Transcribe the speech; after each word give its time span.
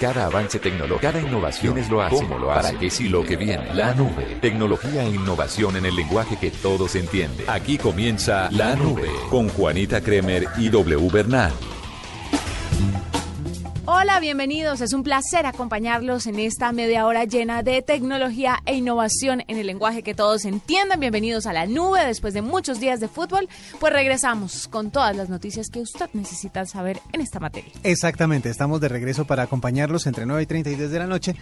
Cada 0.00 0.26
avance 0.26 0.58
tecnológico, 0.58 1.00
cada 1.00 1.20
innovación 1.20 1.78
es 1.78 1.88
lo 1.88 2.02
hace. 2.02 2.16
¿Cómo 2.16 2.38
lo 2.38 2.52
hace? 2.52 2.68
¿Para 2.68 2.78
qué 2.78 2.90
si 2.90 3.08
lo 3.08 3.24
que 3.24 3.36
viene? 3.36 3.72
La 3.72 3.94
nube. 3.94 4.36
Tecnología 4.42 5.02
e 5.02 5.08
innovación 5.08 5.76
en 5.76 5.86
el 5.86 5.96
lenguaje 5.96 6.36
que 6.38 6.50
todos 6.50 6.94
entienden. 6.96 7.48
Aquí 7.48 7.78
comienza 7.78 8.50
La 8.52 8.76
Nube 8.76 9.08
con 9.30 9.48
Juanita 9.48 10.02
Kremer 10.02 10.48
y 10.58 10.68
W 10.68 11.08
Bernal. 11.10 11.52
Hola, 14.08 14.20
bienvenidos. 14.20 14.82
Es 14.82 14.92
un 14.92 15.02
placer 15.02 15.46
acompañarlos 15.46 16.28
en 16.28 16.38
esta 16.38 16.70
media 16.70 17.06
hora 17.06 17.24
llena 17.24 17.64
de 17.64 17.82
tecnología 17.82 18.62
e 18.64 18.76
innovación 18.76 19.42
en 19.48 19.58
el 19.58 19.66
lenguaje 19.66 20.04
que 20.04 20.14
todos 20.14 20.44
entiendan. 20.44 21.00
Bienvenidos 21.00 21.44
a 21.46 21.52
la 21.52 21.66
nube. 21.66 22.06
Después 22.06 22.32
de 22.32 22.40
muchos 22.40 22.78
días 22.78 23.00
de 23.00 23.08
fútbol, 23.08 23.48
pues 23.80 23.92
regresamos 23.92 24.68
con 24.68 24.92
todas 24.92 25.16
las 25.16 25.28
noticias 25.28 25.70
que 25.70 25.80
usted 25.80 26.08
necesita 26.12 26.66
saber 26.66 27.00
en 27.12 27.20
esta 27.20 27.40
materia. 27.40 27.72
Exactamente, 27.82 28.48
estamos 28.48 28.80
de 28.80 28.86
regreso 28.86 29.24
para 29.24 29.42
acompañarlos 29.42 30.06
entre 30.06 30.24
9 30.24 30.40
y 30.40 30.46
30 30.46 30.70
y 30.70 30.74
10 30.76 30.90
de 30.92 30.98
la 31.00 31.08
noche 31.08 31.34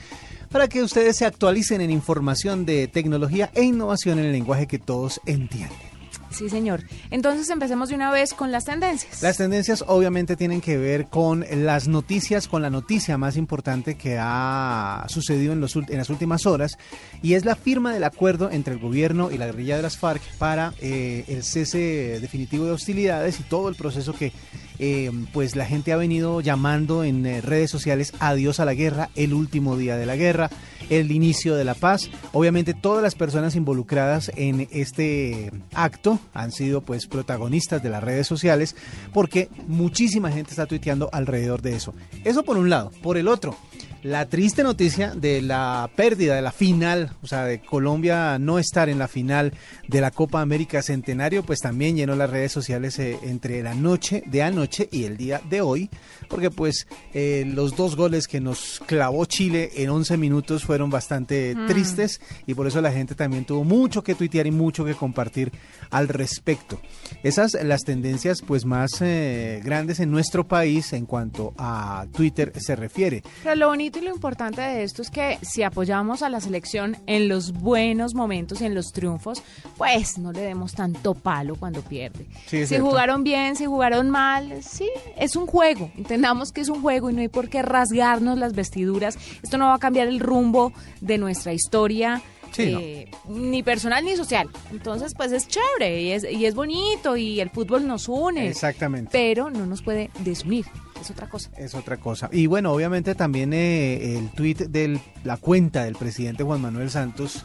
para 0.51 0.67
que 0.67 0.83
ustedes 0.83 1.19
se 1.19 1.27
actualicen 1.27 1.83
en 1.83 1.91
información 1.91 2.65
de 2.65 2.89
tecnología 2.89 3.51
e 3.53 3.63
innovación 3.63 4.19
en 4.19 4.25
el 4.25 4.33
lenguaje 4.33 4.67
que 4.67 4.79
todos 4.79 5.21
entienden. 5.27 5.94
Sí, 6.35 6.49
señor. 6.49 6.83
Entonces 7.11 7.49
empecemos 7.49 7.91
de 7.91 7.95
una 7.95 8.11
vez 8.11 8.35
con 8.35 8.51
las 8.51 8.65
tendencias. 8.65 9.23
Las 9.23 9.37
tendencias 9.37 9.85
obviamente 9.87 10.35
tienen 10.35 10.61
que 10.61 10.77
ver 10.77 11.07
con 11.07 11.45
las 11.49 11.87
noticias, 11.87 12.49
con 12.49 12.61
la 12.61 12.71
noticia 12.71 13.17
más 13.17 13.37
importante 13.37 13.95
que 13.95 14.19
ha 14.21 15.07
sucedido 15.09 15.53
en, 15.53 15.61
los, 15.61 15.77
en 15.77 15.97
las 15.97 16.11
últimas 16.11 16.45
horas 16.47 16.77
y 17.23 17.35
es 17.35 17.45
la 17.45 17.55
firma 17.55 17.95
del 17.95 18.03
acuerdo 18.03 18.51
entre 18.51 18.75
el 18.75 18.81
gobierno 18.81 19.31
y 19.31 19.39
la 19.39 19.47
guerrilla 19.47 19.77
de 19.77 19.83
las 19.83 19.97
FARC 19.97 20.23
para 20.39 20.75
eh, 20.81 21.25
el 21.29 21.45
cese 21.45 22.19
definitivo 22.21 22.65
de 22.65 22.73
hostilidades 22.73 23.39
y 23.39 23.45
todo 23.45 23.69
el 23.69 23.77
proceso 23.77 24.13
que 24.13 24.33
eh, 24.81 25.13
pues 25.33 25.55
la 25.55 25.67
gente 25.67 25.93
ha 25.93 25.97
venido 25.97 26.41
llamando 26.41 27.05
en 27.05 27.25
eh, 27.27 27.41
redes 27.41 27.71
sociales 27.71 28.13
adiós 28.19 28.59
a 28.59 28.65
la 28.65 28.75
guerra, 28.75 29.11
el 29.15 29.33
último 29.33 29.77
día 29.77 29.97
de 29.97 30.07
la 30.07 30.17
guerra, 30.17 30.51
el 30.91 31.11
inicio 31.13 31.55
de 31.55 31.65
la 31.65 31.75
paz. 31.75 32.11
Obviamente 32.33 32.75
todas 32.75 33.03
las 33.03 33.15
personas 33.15 33.57
involucradas 33.57 34.31
en 34.37 34.69
este 34.71 35.51
acto 35.73 36.19
han 36.33 36.53
sido 36.53 36.81
pues 36.81 37.07
protagonistas 37.07 37.83
de 37.83 37.91
las 37.91 38.03
redes 38.03 38.27
sociales 38.27 38.77
porque 39.13 39.49
muchísima 39.67 40.31
gente 40.31 40.51
está 40.51 40.67
tuiteando 40.67 41.09
alrededor 41.13 41.63
de 41.63 41.77
eso. 41.77 41.95
Eso 42.25 42.43
por 42.43 42.57
un 42.57 42.71
lado. 42.71 42.91
Por 43.03 43.17
el 43.17 43.29
otro, 43.29 43.57
la 44.05 44.29
triste 44.29 44.63
noticia 44.63 45.15
de 45.15 45.41
la 45.41 45.91
pérdida 45.97 46.37
de 46.37 46.43
la 46.43 46.53
final, 46.53 47.17
o 47.23 47.27
sea, 47.27 47.47
de 47.47 47.63
Colombia 47.63 48.39
no 48.39 48.59
estar 48.59 48.91
en 48.91 48.99
la 48.99 49.09
final 49.09 49.55
de 49.89 50.03
la 50.03 50.11
Copa 50.11 50.43
América 50.43 50.83
Centenario, 50.83 51.43
pues 51.43 51.61
también 51.61 51.97
llenó 51.97 52.15
las 52.15 52.29
redes 52.29 52.53
sociales 52.53 52.99
eh, 52.99 53.19
entre 53.23 53.63
la 53.63 53.75
noche 53.75 54.23
de 54.27 54.43
anoche 54.43 54.91
y 54.93 55.05
el 55.05 55.17
día 55.17 55.41
de 55.49 55.63
hoy, 55.63 55.89
porque 56.29 56.51
pues 56.51 56.87
eh, 57.15 57.45
los 57.47 57.77
dos 57.77 57.97
goles 57.97 58.29
que 58.29 58.41
nos 58.41 58.83
clavó 58.85 59.25
Chile 59.25 59.71
en 59.77 59.89
11 59.89 60.19
minutos 60.19 60.65
fueron 60.65 60.91
bastante 60.91 61.55
mm. 61.55 61.67
tristes 61.67 62.21
y 62.47 62.53
por 62.53 62.67
eso 62.67 62.83
la 62.83 62.93
gente 62.93 63.15
también 63.15 63.47
tuvo 63.47 63.65
mucho 63.65 64.05
que 64.05 64.15
tuitear 64.15 64.47
y 64.47 64.51
mucho 64.51 64.85
que 64.85 64.95
compartir 64.95 65.51
al 65.91 66.09
respecto. 66.09 66.79
Esas 67.23 67.55
las 67.55 67.85
tendencias 67.85 68.43
pues 68.43 68.67
más 68.67 69.01
eh, 69.01 69.63
grandes 69.65 69.99
en 69.99 70.11
nuestro 70.11 70.47
país 70.47 70.93
en 70.93 71.07
cuanto 71.07 71.55
a 71.57 72.05
Twitter 72.15 72.53
se 72.61 72.77
refiere. 72.77 73.23
Pero 73.43 73.55
lo 73.55 73.69
bonito 73.69 73.94
y 73.97 74.01
lo 74.01 74.11
importante 74.11 74.61
de 74.61 74.83
esto 74.83 75.03
es 75.03 75.11
que 75.11 75.39
si 75.43 75.63
apoyamos 75.63 76.23
a 76.23 76.29
la 76.29 76.41
selección 76.41 76.97
en 77.07 77.29
los 77.29 77.53
buenos 77.53 78.15
momentos 78.15 78.61
y 78.61 78.67
en 78.67 78.75
los 78.75 78.93
triunfos, 78.93 79.43
pues 79.77 80.19
no 80.19 80.33
le 80.33 80.41
demos 80.41 80.75
tanto 80.75 81.15
palo 81.15 81.57
cuando 81.57 81.83
pierde. 81.83 82.27
si 82.47 82.79
jugaron 82.79 83.25
bien, 83.25 83.57
si 83.57 83.67
jugaron 83.67 84.11
mal, 84.11 84.63
sí, 84.63 84.89
es 85.17 85.37
un 85.37 85.47
juego. 85.47 85.91
Entendamos 85.97 86.53
que 86.53 86.61
es 86.61 86.69
un 86.69 86.83
juego 86.83 87.11
y 87.11 87.15
no 87.15 87.21
hay 87.21 87.29
por 87.29 87.49
qué 87.49 87.63
rasgarnos 87.63 88.39
las 88.39 88.55
vestiduras. 88.55 89.19
Esto 89.43 89.59
no 89.59 89.67
va 89.67 89.75
a 89.75 89.79
cambiar 89.79 90.09
el 90.09 90.21
rumbo 90.21 90.73
de 91.01 91.19
nuestra 91.19 91.53
historia 91.53 92.23
eh, 92.59 93.11
ni 93.29 93.63
personal 93.63 94.05
ni 94.05 94.17
social. 94.17 94.49
Entonces, 94.71 95.15
pues 95.15 95.33
es 95.33 95.49
chévere 95.49 96.03
y 96.03 96.13
es, 96.13 96.25
y 96.25 96.47
es 96.47 96.55
bonito 96.55 97.17
y 97.17 97.41
el 97.41 97.51
fútbol 97.51 97.87
nos 97.87 98.09
une. 98.09 98.49
Exactamente. 98.49 99.11
Pero 99.13 99.51
no 99.51 99.67
nos 99.67 99.83
puede 99.83 100.11
desunir. 100.21 100.67
Es 101.05 101.11
otra 101.11 101.29
cosa. 101.29 101.51
Es 101.59 101.75
otra 101.75 101.99
cosa. 101.99 102.31
Y 102.33 102.47
bueno, 102.47 102.73
obviamente 102.73 103.15
también 103.15 103.53
eh, 103.53 104.17
el 104.17 104.31
tuit 104.31 104.59
de 104.59 104.99
la 105.23 105.37
cuenta 105.37 105.85
del 105.85 105.97
presidente 105.97 106.45
Juan 106.45 106.63
Manuel 106.63 106.91
Santos 106.91 107.45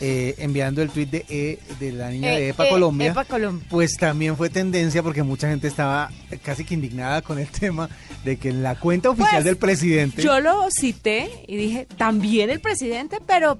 eh, 0.00 0.34
enviando 0.38 0.82
el 0.82 0.90
tuit 0.90 1.08
de, 1.08 1.60
de 1.78 1.92
la 1.92 2.10
niña 2.10 2.30
de 2.30 2.48
EPA 2.48 2.68
Colombia, 2.68 3.12
Epa 3.12 3.24
Colombia, 3.24 3.64
pues 3.70 3.96
también 3.96 4.36
fue 4.36 4.50
tendencia 4.50 5.00
porque 5.00 5.22
mucha 5.22 5.48
gente 5.48 5.68
estaba 5.68 6.10
casi 6.42 6.64
que 6.64 6.74
indignada 6.74 7.22
con 7.22 7.38
el 7.38 7.46
tema 7.52 7.88
de 8.24 8.36
que 8.36 8.48
en 8.48 8.64
la 8.64 8.74
cuenta 8.74 9.10
oficial 9.10 9.30
pues, 9.34 9.44
del 9.44 9.56
presidente... 9.58 10.20
Yo 10.20 10.40
lo 10.40 10.68
cité 10.72 11.30
y 11.46 11.56
dije, 11.56 11.86
también 11.96 12.50
el 12.50 12.58
presidente, 12.60 13.18
pero 13.24 13.58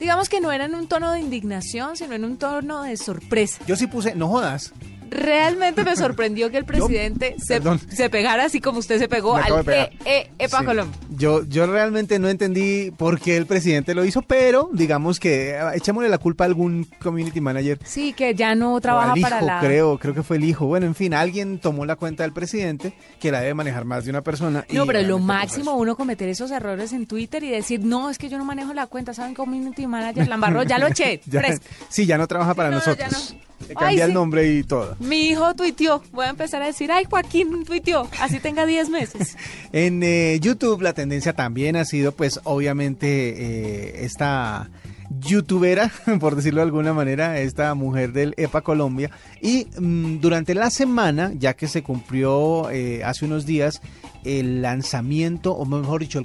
digamos 0.00 0.28
que 0.28 0.40
no 0.40 0.50
era 0.50 0.64
en 0.64 0.74
un 0.74 0.88
tono 0.88 1.12
de 1.12 1.20
indignación, 1.20 1.96
sino 1.96 2.14
en 2.14 2.24
un 2.24 2.38
tono 2.38 2.82
de 2.82 2.96
sorpresa. 2.96 3.62
Yo 3.68 3.76
sí 3.76 3.86
puse, 3.86 4.16
no 4.16 4.26
jodas 4.26 4.72
realmente 5.10 5.84
me 5.84 5.96
sorprendió 5.96 6.50
que 6.50 6.56
el 6.56 6.64
presidente 6.64 7.36
se, 7.38 7.60
se, 7.88 8.10
pegara 8.10 8.44
así 8.44 8.60
como 8.60 8.78
usted 8.78 8.98
se 8.98 9.08
pegó 9.08 9.36
al 9.36 9.68
e, 9.68 9.90
e, 10.04 10.30
EPA 10.38 10.64
Colombia. 10.64 10.98
Yo, 11.10 11.44
yo 11.44 11.66
realmente 11.66 12.18
no 12.18 12.28
entendí 12.28 12.90
por 12.92 13.20
qué 13.20 13.36
el 13.36 13.46
presidente 13.46 13.94
lo 13.94 14.04
hizo, 14.04 14.22
pero 14.22 14.70
digamos 14.72 15.20
que 15.20 15.56
ah, 15.56 15.74
echémosle 15.74 16.08
la 16.08 16.18
culpa 16.18 16.44
a 16.44 16.46
algún 16.46 16.86
community 17.02 17.40
manager. 17.40 17.78
Sí, 17.84 18.12
que 18.12 18.34
ya 18.34 18.54
no 18.54 18.80
trabaja 18.80 19.14
para 19.20 19.42
la... 19.42 19.60
creo, 19.60 19.98
creo 19.98 20.14
que 20.14 20.22
fue 20.22 20.36
el 20.36 20.44
hijo. 20.44 20.66
Bueno, 20.66 20.86
en 20.86 20.94
fin, 20.94 21.12
alguien 21.14 21.58
tomó 21.58 21.84
la 21.84 21.96
cuenta 21.96 22.22
del 22.22 22.32
presidente, 22.32 22.94
que 23.18 23.32
la 23.32 23.40
debe 23.40 23.54
manejar 23.54 23.84
más 23.84 24.04
de 24.04 24.10
una 24.10 24.22
persona. 24.22 24.64
No, 24.70 24.86
pero 24.86 25.02
lo 25.02 25.18
máximo 25.18 25.72
uno 25.76 25.96
cometer 25.96 26.28
esos 26.28 26.50
errores 26.50 26.92
en 26.92 27.06
Twitter 27.06 27.42
y 27.42 27.50
decir, 27.50 27.84
no, 27.84 28.10
es 28.10 28.18
que 28.18 28.28
yo 28.28 28.38
no 28.38 28.44
manejo 28.44 28.72
la 28.72 28.86
cuenta, 28.86 29.14
¿saben? 29.14 29.34
Community 29.34 29.86
manager, 29.86 30.28
la 30.28 30.64
ya 30.64 30.78
lo 30.78 30.88
eché. 30.88 31.20
sí, 31.88 32.06
ya 32.06 32.18
no 32.18 32.26
trabaja 32.26 32.54
para 32.54 32.70
nosotros. 32.70 33.34
Le 33.68 33.74
cambia 33.74 34.04
el 34.04 34.14
nombre 34.14 34.52
y 34.52 34.62
todo. 34.62 34.96
Mi 34.98 35.28
hijo 35.28 35.54
tuiteó. 35.54 36.02
Voy 36.12 36.26
a 36.26 36.30
empezar 36.30 36.62
a 36.62 36.66
decir, 36.66 36.90
ay, 36.90 37.04
Joaquín 37.08 37.64
tuiteó. 37.64 38.08
Así 38.20 38.40
tenga 38.40 38.66
10 38.66 38.88
meses. 38.90 39.36
en 39.72 40.02
eh, 40.02 40.38
YouTube 40.40 40.82
la 40.82 40.92
tendencia 40.92 41.32
también 41.32 41.76
ha 41.76 41.84
sido, 41.84 42.12
pues, 42.12 42.40
obviamente, 42.44 43.06
eh, 43.06 44.04
esta 44.04 44.70
youtubera, 45.18 45.90
por 46.20 46.36
decirlo 46.36 46.60
de 46.60 46.66
alguna 46.66 46.92
manera, 46.92 47.38
esta 47.40 47.74
mujer 47.74 48.12
del 48.12 48.34
EPA 48.36 48.62
Colombia. 48.62 49.10
Y 49.40 49.66
mm, 49.78 50.20
durante 50.20 50.54
la 50.54 50.70
semana, 50.70 51.32
ya 51.36 51.54
que 51.54 51.68
se 51.68 51.82
cumplió 51.82 52.70
eh, 52.70 53.02
hace 53.04 53.24
unos 53.24 53.46
días 53.46 53.80
el 54.24 54.62
lanzamiento, 54.62 55.52
o 55.52 55.64
mejor 55.64 56.00
dicho, 56.00 56.22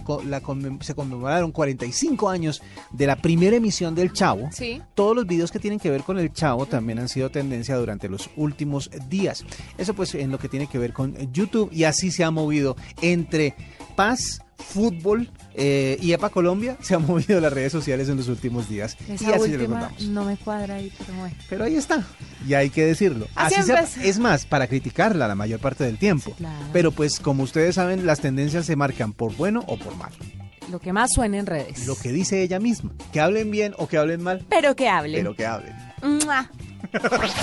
se 0.82 0.96
conmemoraron 0.96 1.52
45 1.52 2.30
años 2.30 2.62
de 2.92 3.08
la 3.08 3.16
primera 3.16 3.58
emisión 3.58 3.96
del 3.96 4.14
Chavo. 4.14 4.50
Todos 4.94 5.16
los 5.16 5.26
videos 5.28 5.52
que 5.52 5.60
tienen 5.60 5.80
que 5.80 5.90
ver 5.90 6.04
con 6.04 6.18
el 6.18 6.32
Chavo 6.34 6.66
también 6.66 7.00
han 7.00 7.10
sido 7.10 7.30
tendencia 7.30 7.78
durante 7.78 8.10
los 8.10 8.30
últimos 8.36 8.90
días. 9.10 9.46
Eso 9.78 9.94
pues 9.94 10.16
en 10.16 10.32
lo 10.32 10.40
que 10.40 10.50
tiene 10.50 10.68
que 10.68 10.78
ver 10.78 10.94
con 10.94 11.16
YouTube 11.32 11.70
y 11.72 11.84
así 11.84 12.12
se 12.12 12.24
ha 12.24 12.32
movido 12.32 12.76
entre 13.02 13.56
paz 13.96 14.45
fútbol 14.58 15.30
eh, 15.54 15.98
y 16.02 16.14
EPA 16.14 16.30
Colombia 16.30 16.78
se 16.82 16.96
ha 16.96 17.00
movido 17.00 17.40
las 17.40 17.52
redes 17.52 17.72
sociales 17.72 18.10
en 18.10 18.18
los 18.18 18.28
últimos 18.28 18.70
días. 18.70 18.98
y 19.08 19.14
así 19.14 19.52
última 19.52 19.92
no 20.08 20.26
me 20.26 20.38
cuadra 20.38 20.76
ahí, 20.76 20.92
pero 20.98 21.18
bueno. 21.18 21.36
Pero 21.50 21.64
ahí 21.66 21.76
está, 21.76 22.06
y 22.48 22.54
hay 22.54 22.70
que 22.70 22.86
decirlo. 22.86 23.28
Así, 23.36 23.56
es 24.04 24.20
más, 24.20 24.46
para 24.46 24.68
criticarla 24.68 25.28
la 25.28 25.36
mayor 25.36 25.60
parte 25.60 25.84
del 25.84 25.98
tiempo. 25.98 26.36
Pero 26.74 26.92
pues 26.92 27.20
como 27.20 27.44
ustedes 27.44 27.76
saben, 27.76 28.06
las 28.06 28.20
tendencias 28.20 28.66
se 28.66 28.76
marcan 28.76 29.14
por 29.14 29.36
bueno 29.36 29.64
o 29.68 29.78
por 29.78 29.96
mal. 29.96 30.12
Lo 30.72 30.80
que 30.80 30.94
más 30.94 31.12
suena 31.14 31.38
en 31.38 31.46
redes. 31.46 31.86
Lo 31.86 31.96
que 31.96 32.12
dice 32.12 32.42
ella 32.42 32.60
misma. 32.60 32.92
Que 33.14 33.20
hablen 33.20 33.52
bien 33.52 33.76
o 33.78 33.88
que 33.88 33.98
hablen 33.98 34.24
mal. 34.24 34.46
Pero 34.50 34.76
que 34.76 34.90
hablen. 34.90 35.22
Pero 35.22 35.36
que 35.36 35.46
hablen. 35.46 35.76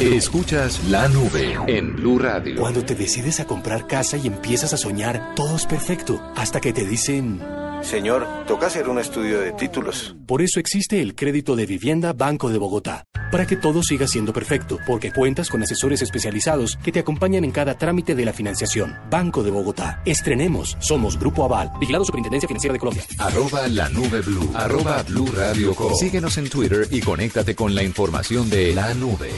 Escuchas 0.00 0.84
la 0.88 1.08
nube 1.08 1.56
en 1.66 1.96
Blue 1.96 2.18
Radio. 2.18 2.56
Cuando 2.60 2.84
te 2.84 2.94
decides 2.94 3.40
a 3.40 3.46
comprar 3.46 3.86
casa 3.86 4.16
y 4.16 4.26
empiezas 4.26 4.72
a 4.72 4.76
soñar, 4.76 5.34
todo 5.34 5.56
es 5.56 5.66
perfecto. 5.66 6.20
Hasta 6.36 6.60
que 6.60 6.72
te 6.72 6.86
dicen... 6.86 7.40
Señor, 7.82 8.26
toca 8.46 8.67
hacer 8.67 8.88
un 8.88 8.99
estudio 8.99 9.40
de 9.40 9.52
títulos. 9.52 10.17
Por 10.26 10.40
eso 10.40 10.61
existe 10.61 11.00
el 11.02 11.14
crédito 11.14 11.56
de 11.56 11.67
vivienda 11.67 12.12
Banco 12.12 12.49
de 12.49 12.58
Bogotá. 12.58 13.05
Para 13.31 13.46
que 13.46 13.56
todo 13.56 13.82
siga 13.82 14.06
siendo 14.06 14.32
perfecto, 14.32 14.79
porque 14.87 15.11
cuentas 15.11 15.49
con 15.49 15.62
asesores 15.62 16.02
especializados 16.02 16.76
que 16.76 16.93
te 16.93 17.00
acompañan 17.00 17.44
en 17.44 17.50
cada 17.50 17.76
trámite 17.79 18.14
de 18.14 18.25
la 18.25 18.32
financiación. 18.32 18.94
Banco 19.11 19.43
de 19.43 19.50
Bogotá. 19.50 20.02
Estrenemos. 20.05 20.76
Somos 20.81 21.19
Grupo 21.19 21.44
Aval. 21.44 21.73
Vigilado 21.81 22.05
Superintendencia 22.05 22.46
Financiera 22.46 22.73
de 22.75 22.79
Colombia. 22.79 23.05
Arroba 23.19 23.67
la 23.69 23.88
nube 23.88 24.20
blue. 24.20 24.50
Arroba 24.55 25.02
blue 25.02 25.31
radio 25.34 25.75
Síguenos 25.99 26.38
en 26.38 26.49
Twitter 26.50 26.87
y 26.90 27.00
conéctate 27.00 27.55
con 27.55 27.75
la 27.75 27.82
información 27.82 28.49
de 28.49 28.75
la 28.75 28.94
nube. 28.94 29.31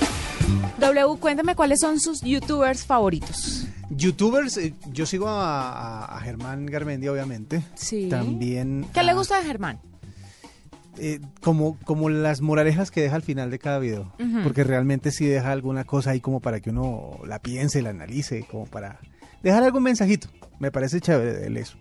W, 0.79 1.17
cuéntame 1.19 1.55
cuáles 1.55 1.81
son 1.81 2.01
sus 2.01 2.21
youtubers 2.21 2.85
favoritos. 2.85 3.64
Youtubers, 3.97 4.57
eh, 4.57 4.75
yo 4.93 5.07
sigo 5.07 5.27
a, 5.29 6.21
Germán 6.23 6.67
Garmendia, 6.67 7.13
obviamente. 7.13 7.63
Sí. 7.75 8.09
También. 8.09 8.87
¿Qué 8.93 9.03
le 9.03 9.15
gusta 9.15 9.39
de 9.39 9.45
Germán? 9.45 9.81
Eh, 10.97 11.21
como, 11.41 11.77
como 11.85 12.09
las 12.09 12.41
moralejas 12.41 12.91
que 12.91 13.03
deja 13.03 13.17
al 13.17 13.23
final 13.23 13.51
de 13.51 13.59
cada 13.59 13.79
video. 13.79 14.13
Porque 14.43 14.65
realmente 14.65 15.11
sí 15.11 15.27
deja 15.27 15.51
alguna 15.53 15.85
cosa 15.85 16.11
ahí 16.11 16.21
como 16.21 16.41
para 16.41 16.61
que 16.61 16.71
uno 16.71 17.19
la 17.27 17.41
piense, 17.41 17.83
la 17.83 17.91
analice, 17.91 18.47
como 18.51 18.67
para 18.67 19.01
dejar 19.43 19.65
algún 19.65 19.83
mensajito. 19.83 20.29
Me 20.61 20.71
parece 20.71 21.01
chévere 21.01 21.51
de 21.51 21.61
eso. 21.61 21.77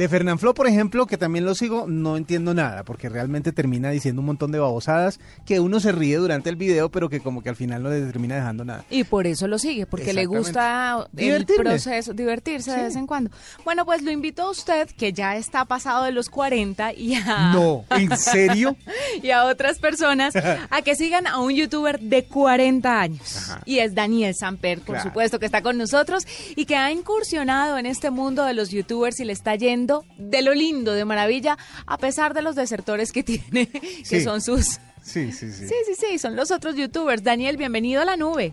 De 0.00 0.08
Flo, 0.08 0.54
por 0.54 0.66
ejemplo, 0.66 1.06
que 1.06 1.18
también 1.18 1.44
lo 1.44 1.54
sigo, 1.54 1.84
no 1.86 2.16
entiendo 2.16 2.54
nada, 2.54 2.84
porque 2.84 3.10
realmente 3.10 3.52
termina 3.52 3.90
diciendo 3.90 4.20
un 4.20 4.26
montón 4.26 4.50
de 4.50 4.58
babosadas 4.58 5.20
que 5.44 5.60
uno 5.60 5.78
se 5.78 5.92
ríe 5.92 6.16
durante 6.16 6.48
el 6.48 6.56
video, 6.56 6.90
pero 6.90 7.10
que 7.10 7.20
como 7.20 7.42
que 7.42 7.50
al 7.50 7.56
final 7.56 7.82
no 7.82 7.90
le 7.90 8.00
termina 8.06 8.36
dejando 8.36 8.64
nada. 8.64 8.86
Y 8.88 9.04
por 9.04 9.26
eso 9.26 9.46
lo 9.46 9.58
sigue, 9.58 9.84
porque 9.84 10.14
le 10.14 10.24
gusta 10.24 11.06
el 11.18 11.44
proceso, 11.44 12.14
divertirse 12.14 12.70
de 12.70 12.84
vez 12.84 12.96
en 12.96 13.06
cuando. 13.06 13.30
Bueno, 13.62 13.84
pues 13.84 14.00
lo 14.00 14.10
invito 14.10 14.44
a 14.44 14.50
usted, 14.50 14.88
que 14.88 15.12
ya 15.12 15.36
está 15.36 15.66
pasado 15.66 16.04
de 16.04 16.12
los 16.12 16.30
40, 16.30 16.94
y 16.94 17.16
a... 17.16 17.52
No, 17.52 17.84
¿en 17.90 18.16
serio? 18.16 18.78
y 19.22 19.32
a 19.32 19.44
otras 19.44 19.80
personas, 19.80 20.32
a 20.34 20.80
que 20.80 20.94
sigan 20.94 21.26
a 21.26 21.40
un 21.40 21.52
youtuber 21.52 22.00
de 22.00 22.24
40 22.24 23.00
años. 23.02 23.52
Y 23.66 23.80
es 23.80 23.94
Daniel 23.94 24.34
Samper, 24.34 24.80
por 24.80 24.98
supuesto, 25.00 25.38
que 25.38 25.44
está 25.44 25.60
con 25.60 25.76
nosotros 25.76 26.26
y 26.56 26.64
que 26.64 26.76
ha 26.76 26.90
incursionado 26.90 27.76
en 27.76 27.84
este 27.84 28.08
mundo 28.08 28.46
de 28.46 28.54
los 28.54 28.70
youtubers 28.70 29.20
y 29.20 29.26
le 29.26 29.34
está 29.34 29.56
yendo 29.56 29.89
de 30.18 30.42
lo 30.42 30.54
lindo, 30.54 30.92
de 30.92 31.04
maravilla, 31.04 31.58
a 31.86 31.98
pesar 31.98 32.34
de 32.34 32.42
los 32.42 32.56
desertores 32.56 33.12
que 33.12 33.22
tiene, 33.24 33.68
que 33.68 34.20
son 34.20 34.40
sus... 34.40 34.80
Sí, 35.02 35.32
sí, 35.32 35.50
sí. 35.50 35.66
Sí, 35.66 35.74
sí, 35.86 35.94
sí, 35.94 36.18
son 36.18 36.36
los 36.36 36.50
otros 36.50 36.76
youtubers. 36.76 37.24
Daniel, 37.24 37.56
bienvenido 37.56 38.02
a 38.02 38.04
la 38.04 38.16
nube. 38.16 38.52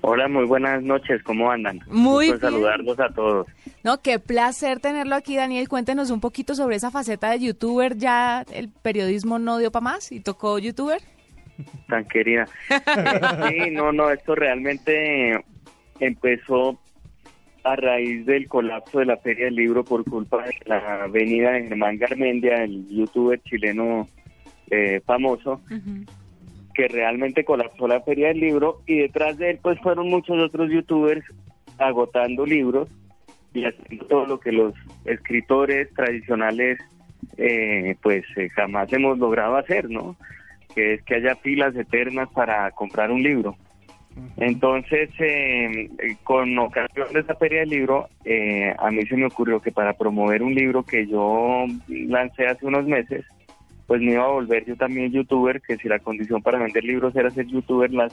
Hola, 0.00 0.28
muy 0.28 0.44
buenas 0.44 0.82
noches, 0.82 1.22
¿cómo 1.24 1.50
andan? 1.50 1.80
Muy 1.88 2.26
bien. 2.26 2.40
saludarlos 2.40 3.00
a 3.00 3.08
todos. 3.08 3.46
No, 3.82 4.00
qué 4.00 4.20
placer 4.20 4.78
tenerlo 4.78 5.16
aquí, 5.16 5.36
Daniel. 5.36 5.68
Cuéntenos 5.68 6.10
un 6.10 6.20
poquito 6.20 6.54
sobre 6.54 6.76
esa 6.76 6.90
faceta 6.90 7.30
de 7.30 7.40
youtuber. 7.40 7.96
¿Ya 7.96 8.44
el 8.52 8.68
periodismo 8.68 9.38
no 9.38 9.58
dio 9.58 9.72
para 9.72 9.82
más 9.82 10.12
y 10.12 10.20
tocó 10.20 10.58
youtuber? 10.58 11.02
Tan 11.88 12.04
querida. 12.04 12.46
sí, 13.48 13.70
no, 13.72 13.90
no, 13.90 14.10
esto 14.10 14.36
realmente 14.36 15.44
empezó 15.98 16.78
a 17.64 17.76
raíz 17.76 18.24
del 18.26 18.48
colapso 18.48 19.00
de 19.00 19.06
la 19.06 19.16
Feria 19.16 19.46
del 19.46 19.56
Libro 19.56 19.84
por 19.84 20.04
culpa 20.04 20.44
de 20.44 20.54
la 20.66 21.06
venida 21.08 21.52
de 21.52 21.68
Germán 21.68 21.98
Garmendia, 21.98 22.64
el 22.64 22.86
youtuber 22.88 23.40
chileno 23.42 24.06
eh, 24.70 25.00
famoso, 25.04 25.60
que 26.74 26.88
realmente 26.88 27.44
colapsó 27.44 27.88
la 27.88 28.00
Feria 28.00 28.28
del 28.28 28.40
Libro 28.40 28.82
y 28.86 28.98
detrás 28.98 29.38
de 29.38 29.50
él 29.50 29.58
pues 29.62 29.78
fueron 29.80 30.08
muchos 30.08 30.38
otros 30.38 30.70
youtubers 30.70 31.24
agotando 31.78 32.44
libros 32.44 32.88
y 33.54 33.64
haciendo 33.64 34.06
todo 34.06 34.26
lo 34.26 34.40
que 34.40 34.52
los 34.52 34.74
escritores 35.04 35.92
tradicionales 35.94 36.78
eh, 37.36 37.96
pues 38.02 38.24
eh, 38.36 38.48
jamás 38.50 38.92
hemos 38.92 39.18
logrado 39.18 39.56
hacer, 39.56 39.88
¿no? 39.90 40.16
Que 40.74 40.94
es 40.94 41.02
que 41.02 41.16
haya 41.16 41.36
filas 41.36 41.74
eternas 41.74 42.28
para 42.30 42.70
comprar 42.72 43.10
un 43.10 43.22
libro. 43.22 43.56
Entonces, 44.36 45.10
eh, 45.18 45.88
con 46.24 46.56
ocasión 46.58 47.08
de 47.12 47.20
esa 47.20 47.34
feria 47.34 47.60
del 47.60 47.70
libro, 47.70 48.08
eh, 48.24 48.74
a 48.78 48.90
mí 48.90 49.04
se 49.06 49.16
me 49.16 49.26
ocurrió 49.26 49.60
que 49.60 49.72
para 49.72 49.94
promover 49.94 50.42
un 50.42 50.54
libro 50.54 50.84
que 50.84 51.06
yo 51.06 51.66
lancé 51.88 52.46
hace 52.46 52.66
unos 52.66 52.86
meses, 52.86 53.24
pues 53.86 54.00
me 54.00 54.12
iba 54.12 54.24
a 54.24 54.28
volver 54.28 54.64
yo 54.64 54.76
también 54.76 55.10
youtuber, 55.10 55.60
que 55.60 55.76
si 55.76 55.88
la 55.88 55.98
condición 55.98 56.42
para 56.42 56.58
vender 56.58 56.84
libros 56.84 57.16
era 57.16 57.30
ser 57.30 57.46
youtuber, 57.46 57.92
la. 57.92 58.08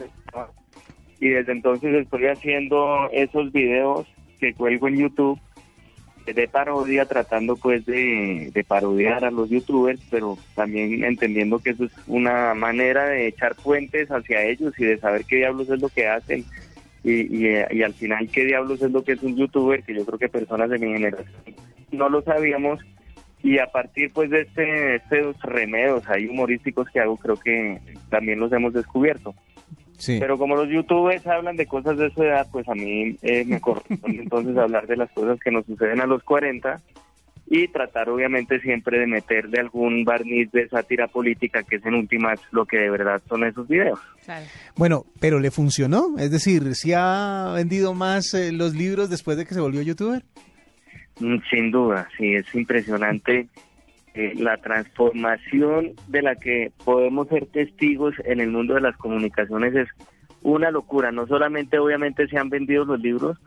Y 1.20 1.30
desde 1.30 1.52
entonces 1.52 1.94
estoy 1.94 2.26
haciendo 2.28 3.10
esos 3.12 3.52
videos 3.52 4.08
que 4.40 4.54
cuelgo 4.54 4.88
en 4.88 4.98
YouTube 4.98 5.40
de 6.34 6.48
parodia, 6.48 7.06
tratando 7.06 7.56
pues 7.56 7.86
de, 7.86 8.66
parodiar 8.68 9.26
a 9.26 9.32
los 9.32 9.50
youtubers, 9.50 10.00
pero 10.10 10.38
también 10.56 11.04
entendiendo 11.04 11.60
que 11.60 11.72
eso 11.72 11.86
es 11.86 11.92
una 12.08 12.54
manera 12.54 13.06
de 13.06 13.28
echar 13.28 13.56
puentes 13.56 14.10
hacia 14.10 14.44
ellos 14.44 14.74
y 14.78 14.86
de 14.86 14.98
saber 14.98 15.26
qué 15.26 15.38
diablos 15.38 15.70
es 15.70 15.80
lo 15.80 15.90
que 15.90 16.08
hacen 16.08 16.46
y, 17.04 17.46
y, 17.46 17.84
al 17.84 17.94
final 17.94 18.30
qué 18.30 18.46
diablos 18.46 18.82
es 18.82 18.92
lo 18.92 19.04
que 19.04 19.12
es 19.14 19.22
un 19.22 19.36
youtuber, 19.36 19.84
que 19.84 19.94
yo 19.94 20.06
creo 20.06 20.18
que 20.18 20.30
personas 20.30 20.70
de 20.70 20.80
mi 20.80 20.88
generación 20.88 21.56
no 21.92 22.10
lo 22.10 22.22
sabíamos 22.24 22.80
y 23.44 23.60
a 23.60 23.68
partir 23.68 24.12
pues 24.12 24.32
de 24.32 24.42
este, 24.42 24.96
estos 24.96 25.40
remedios 25.44 26.08
ahí 26.10 26.26
humorísticos 26.26 26.90
que 26.90 27.00
hago 27.00 27.18
creo 27.18 27.38
que 27.38 27.80
también 28.10 28.40
los 28.40 28.52
hemos 28.52 28.74
descubierto. 28.74 29.36
Pero 30.08 30.38
como 30.38 30.56
los 30.56 30.70
youtubers 30.70 31.26
hablan 31.28 31.56
de 31.56 31.66
cosas 31.66 31.98
de 31.98 32.10
su 32.12 32.24
edad, 32.24 32.48
pues 32.52 32.68
a 32.68 32.76
mí 32.76 33.18
eh, 33.22 33.46
me 33.46 33.60
corresponde 33.62 34.22
entonces 34.22 34.58
hablar 34.58 34.88
de 34.88 34.98
las 34.98 35.12
cosas 35.12 35.40
que 35.40 35.52
nos 35.52 35.66
suceden 35.66 36.02
a 36.02 36.06
los 36.06 36.24
40 36.24 36.82
y 37.48 37.68
tratar 37.68 38.10
obviamente 38.10 38.60
siempre 38.60 39.00
de 39.00 39.08
meterle 39.08 39.60
algún 39.60 40.04
barniz 40.04 40.52
de 40.52 40.68
sátira 40.68 41.08
política, 41.08 41.62
que 41.64 41.76
es 41.76 41.86
en 41.86 41.94
últimas 41.94 42.40
lo 42.52 42.66
que 42.66 42.78
de 42.78 42.90
verdad 42.90 43.22
son 43.30 43.44
esos 43.44 43.68
videos. 43.68 44.00
Bueno, 44.76 45.06
pero 45.20 45.40
le 45.40 45.52
funcionó, 45.52 46.18
es 46.18 46.32
decir, 46.32 46.74
¿si 46.74 46.94
ha 46.94 47.52
vendido 47.56 47.94
más 47.94 48.34
eh, 48.34 48.52
los 48.52 48.74
libros 48.74 49.10
después 49.10 49.38
de 49.38 49.46
que 49.46 49.54
se 49.54 49.60
volvió 49.60 49.82
youtuber? 49.84 50.24
Mm, 51.20 51.38
sin 51.50 51.72
duda, 51.72 52.10
sí, 52.18 52.34
es 52.34 52.54
impresionante 52.56 53.48
eh, 54.16 54.34
la 54.38 54.56
transformación 54.58 55.92
de 56.08 56.22
la 56.22 56.36
que 56.36 56.72
podemos 56.86 57.28
ser 57.28 57.48
testigos 57.48 58.16
en 58.24 58.40
el 58.40 58.50
mundo 58.50 58.76
de 58.76 58.82
las 58.82 58.96
comunicaciones 58.96 59.76
es 59.76 59.90
una 60.42 60.72
locura. 60.72 61.12
No 61.12 61.28
solamente 61.28 61.80
obviamente 61.80 62.26
se 62.30 62.38
han 62.38 62.50
vendido 62.50 62.86
los 62.86 63.02
libros, 63.02 63.38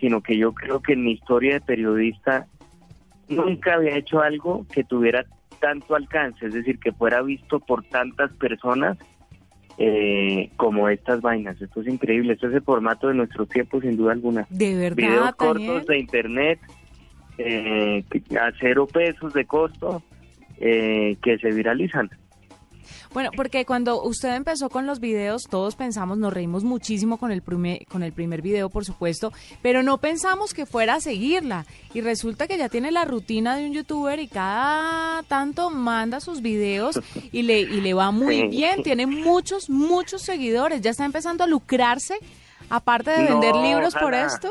sino 0.00 0.20
que 0.22 0.36
yo 0.38 0.52
creo 0.52 0.80
que 0.80 0.92
en 0.92 1.02
mi 1.02 1.12
historia 1.12 1.54
de 1.54 1.60
periodista 1.60 2.46
nunca 3.28 3.74
había 3.74 3.96
hecho 3.96 4.20
algo 4.20 4.64
que 4.72 4.84
tuviera 4.84 5.26
tanto 5.60 5.96
alcance, 5.96 6.46
es 6.46 6.54
decir, 6.54 6.78
que 6.78 6.92
fuera 6.92 7.20
visto 7.22 7.58
por 7.58 7.82
tantas 7.84 8.32
personas 8.34 8.96
eh, 9.78 10.50
como 10.56 10.88
estas 10.88 11.20
vainas. 11.20 11.60
Esto 11.60 11.80
es 11.80 11.88
increíble, 11.88 12.34
esto 12.34 12.46
es 12.46 12.54
el 12.54 12.62
formato 12.62 13.08
de 13.08 13.14
nuestro 13.14 13.44
tiempo 13.46 13.80
sin 13.80 13.96
duda 13.96 14.12
alguna. 14.12 14.46
De 14.50 14.76
verdad. 14.76 14.96
Videos 14.96 15.34
cortos 15.34 15.86
de 15.86 15.98
internet 15.98 16.60
eh, 17.38 18.04
a 18.40 18.52
cero 18.58 18.86
pesos 18.86 19.32
de 19.32 19.44
costo 19.44 20.02
eh, 20.58 21.16
que 21.22 21.38
se 21.38 21.50
viralizan. 21.50 22.10
Bueno, 23.12 23.30
porque 23.34 23.64
cuando 23.64 24.02
usted 24.02 24.34
empezó 24.34 24.68
con 24.68 24.86
los 24.86 25.00
videos, 25.00 25.44
todos 25.44 25.74
pensamos, 25.74 26.18
nos 26.18 26.32
reímos 26.32 26.64
muchísimo 26.64 27.16
con 27.16 27.32
el 27.32 27.40
primer, 27.40 27.86
con 27.86 28.02
el 28.02 28.12
primer 28.12 28.42
video, 28.42 28.68
por 28.68 28.84
supuesto, 28.84 29.32
pero 29.62 29.82
no 29.82 29.98
pensamos 29.98 30.52
que 30.52 30.66
fuera 30.66 30.96
a 30.96 31.00
seguirla. 31.00 31.64
Y 31.94 32.02
resulta 32.02 32.46
que 32.46 32.58
ya 32.58 32.68
tiene 32.68 32.90
la 32.90 33.04
rutina 33.04 33.56
de 33.56 33.66
un 33.66 33.72
youtuber 33.72 34.18
y 34.18 34.28
cada 34.28 35.22
tanto 35.22 35.70
manda 35.70 36.20
sus 36.20 36.42
videos 36.42 37.00
y 37.32 37.42
le, 37.42 37.60
y 37.60 37.80
le 37.80 37.94
va 37.94 38.10
muy 38.10 38.48
bien. 38.48 38.82
Tiene 38.82 39.06
muchos, 39.06 39.70
muchos 39.70 40.22
seguidores. 40.22 40.82
Ya 40.82 40.90
está 40.90 41.04
empezando 41.04 41.42
a 41.42 41.46
lucrarse, 41.46 42.18
aparte 42.68 43.12
de 43.12 43.24
vender 43.24 43.54
libros 43.56 43.94
por 43.94 44.12
esto. 44.12 44.50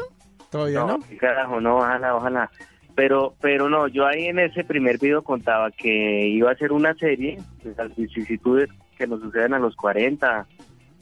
Todavía 0.49 0.79
no. 0.79 0.97
no? 0.97 0.99
Carajo, 1.19 1.61
no, 1.61 1.77
ojalá, 1.77 2.15
ojalá. 2.15 2.51
Pero, 2.95 3.35
pero 3.41 3.69
no, 3.69 3.87
yo 3.87 4.07
ahí 4.07 4.25
en 4.25 4.39
ese 4.39 4.63
primer 4.63 4.97
video 4.97 5.21
contaba 5.21 5.69
que 5.71 6.27
iba 6.27 6.51
a 6.51 6.55
ser 6.55 6.71
una 6.71 6.93
serie 6.95 7.37
de 7.63 7.75
las 7.75 7.95
vicisitudes 7.95 8.69
que 8.97 9.05
nos 9.05 9.19
suceden 9.19 9.53
a 9.53 9.59
los 9.59 9.75
40, 9.75 10.47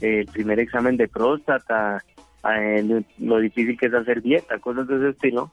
el 0.01 0.25
primer 0.25 0.59
examen 0.59 0.97
de 0.97 1.07
próstata, 1.07 2.03
lo 3.19 3.39
difícil 3.39 3.77
que 3.77 3.85
es 3.85 3.93
hacer 3.93 4.21
dieta, 4.21 4.57
cosas 4.59 4.87
de 4.87 4.97
ese 4.97 5.09
estilo. 5.09 5.51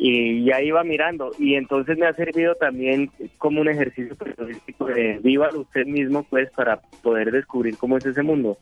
Y 0.00 0.44
ya 0.44 0.62
iba 0.62 0.84
mirando. 0.84 1.32
Y 1.40 1.54
entonces 1.56 1.98
me 1.98 2.06
ha 2.06 2.12
servido 2.12 2.54
también 2.54 3.10
como 3.36 3.60
un 3.60 3.68
ejercicio 3.68 4.14
periodístico 4.14 4.86
de 4.86 5.18
viva 5.22 5.48
usted 5.52 5.86
mismo, 5.86 6.22
pues, 6.22 6.50
para 6.52 6.80
poder 7.02 7.32
descubrir 7.32 7.76
cómo 7.76 7.96
es 7.96 8.06
ese 8.06 8.22
mundo. 8.22 8.58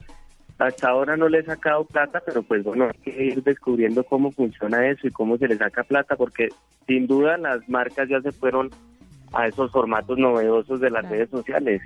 Hasta 0.59 0.89
ahora 0.89 1.17
no 1.17 1.29
le 1.29 1.41
he 1.41 1.45
sacado 1.45 1.85
plata, 1.85 2.23
pero 2.25 2.43
pues 2.43 2.65
bueno, 2.65 2.87
hay 2.87 3.13
que 3.13 3.25
ir 3.25 3.43
descubriendo 3.43 4.05
cómo 4.05 4.33
funciona 4.33 4.89
eso 4.89 5.07
y 5.07 5.11
cómo 5.11 5.37
se 5.37 5.49
le 5.49 5.59
saca 5.59 5.85
plata, 5.85 6.17
porque 6.17 6.49
sin 6.87 7.07
duda 7.07 7.37
las 7.37 7.69
marcas 7.69 8.09
ya 8.09 8.21
se 8.23 8.33
fueron 8.33 8.71
a 9.35 9.47
esos 9.49 9.71
formatos 9.71 10.19
novedosos 10.19 10.81
de 10.81 10.91
las 10.91 11.07
redes 11.09 11.29
sociales. 11.29 11.83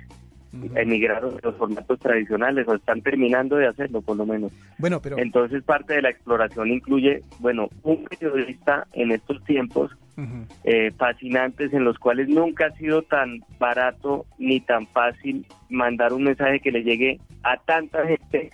Emigraron 0.75 1.35
de 1.35 1.41
los 1.43 1.55
formatos 1.55 1.99
tradicionales 1.99 2.67
o 2.67 2.75
están 2.75 3.01
terminando 3.01 3.55
de 3.55 3.67
hacerlo 3.67 4.01
por 4.01 4.17
lo 4.17 4.25
menos. 4.25 4.51
Bueno, 4.77 5.01
pero 5.01 5.17
entonces 5.17 5.63
parte 5.63 5.93
de 5.93 6.01
la 6.01 6.09
exploración 6.09 6.69
incluye, 6.71 7.23
bueno, 7.39 7.69
un 7.83 8.03
periodista 8.03 8.85
en 8.93 9.11
estos 9.11 9.41
tiempos 9.45 9.91
eh, 10.63 10.91
fascinantes 10.97 11.73
en 11.73 11.83
los 11.83 11.97
cuales 11.97 12.27
nunca 12.29 12.67
ha 12.67 12.71
sido 12.71 13.01
tan 13.01 13.43
barato 13.59 14.25
ni 14.37 14.59
tan 14.59 14.85
fácil 14.87 15.45
mandar 15.69 16.13
un 16.13 16.23
mensaje 16.23 16.59
que 16.59 16.71
le 16.71 16.83
llegue 16.83 17.19
a 17.43 17.57
tanta 17.57 18.05
gente. 18.05 18.51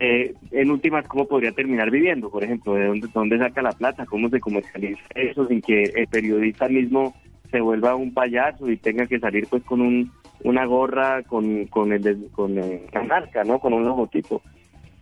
Eh, 0.00 0.34
en 0.50 0.70
últimas, 0.70 1.06
¿cómo 1.06 1.28
podría 1.28 1.52
terminar 1.52 1.90
viviendo? 1.90 2.30
Por 2.30 2.42
ejemplo, 2.42 2.74
¿de 2.74 2.86
dónde, 2.86 3.08
dónde 3.14 3.38
saca 3.38 3.62
la 3.62 3.72
plata? 3.72 4.06
¿Cómo 4.06 4.28
se 4.28 4.40
comercializa 4.40 5.04
eso 5.14 5.46
sin 5.46 5.60
que 5.60 5.84
el 5.94 6.08
periodista 6.08 6.66
mismo 6.68 7.14
se 7.50 7.60
vuelva 7.60 7.94
un 7.94 8.12
payaso 8.12 8.68
y 8.68 8.76
tenga 8.76 9.06
que 9.06 9.20
salir 9.20 9.46
pues 9.48 9.62
con 9.62 9.80
un, 9.80 10.10
una 10.42 10.66
gorra 10.66 11.22
con, 11.22 11.66
con, 11.66 11.92
el, 11.92 12.28
con 12.32 12.58
eh, 12.58 12.86
la 12.92 13.02
marca, 13.02 13.44
¿no? 13.44 13.58
Con 13.58 13.72
un 13.72 13.84
logotipo. 13.84 14.42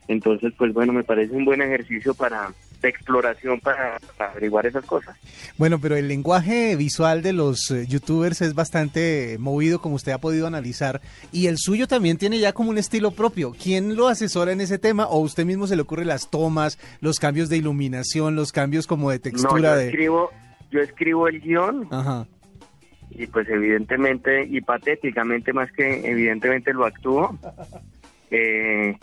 Entonces, 0.08 0.52
pues 0.56 0.72
bueno, 0.72 0.92
me 0.92 1.04
parece 1.04 1.34
un 1.34 1.44
buen 1.44 1.62
ejercicio 1.62 2.14
para 2.14 2.52
de 2.82 2.88
exploración 2.88 3.60
para, 3.60 3.98
averiguar 4.18 4.66
esas 4.66 4.84
cosas. 4.84 5.16
Bueno, 5.56 5.78
pero 5.80 5.96
el 5.96 6.08
lenguaje 6.08 6.76
visual 6.76 7.22
de 7.22 7.32
los 7.32 7.70
eh, 7.70 7.86
youtubers 7.86 8.42
es 8.42 8.54
bastante 8.54 9.36
movido, 9.38 9.80
como 9.80 9.94
usted 9.94 10.12
ha 10.12 10.18
podido 10.18 10.46
analizar, 10.46 11.00
y 11.30 11.46
el 11.46 11.58
suyo 11.58 11.86
también 11.86 12.18
tiene 12.18 12.38
ya 12.38 12.52
como 12.52 12.70
un 12.70 12.78
estilo 12.78 13.12
propio. 13.12 13.52
¿Quién 13.52 13.96
lo 13.96 14.08
asesora 14.08 14.52
en 14.52 14.60
ese 14.60 14.78
tema? 14.78 15.06
¿O 15.06 15.20
usted 15.20 15.46
mismo 15.46 15.66
se 15.66 15.76
le 15.76 15.82
ocurre 15.82 16.04
las 16.04 16.28
tomas, 16.28 16.78
los 17.00 17.18
cambios 17.18 17.48
de 17.48 17.56
iluminación, 17.56 18.34
los 18.34 18.52
cambios 18.52 18.86
como 18.86 19.10
de 19.10 19.20
textura? 19.20 19.52
No, 19.52 19.58
yo 19.60 19.76
de... 19.76 19.86
escribo 19.86 20.30
yo 20.70 20.80
escribo 20.80 21.28
el 21.28 21.40
guion 21.40 21.88
y 23.14 23.26
pues 23.26 23.48
evidentemente 23.48 24.44
y 24.44 24.60
patéticamente 24.60 25.52
más 25.52 25.70
que 25.72 26.08
evidentemente 26.08 26.72
lo 26.72 26.86
actúo. 26.86 27.38
Eh, 28.34 28.96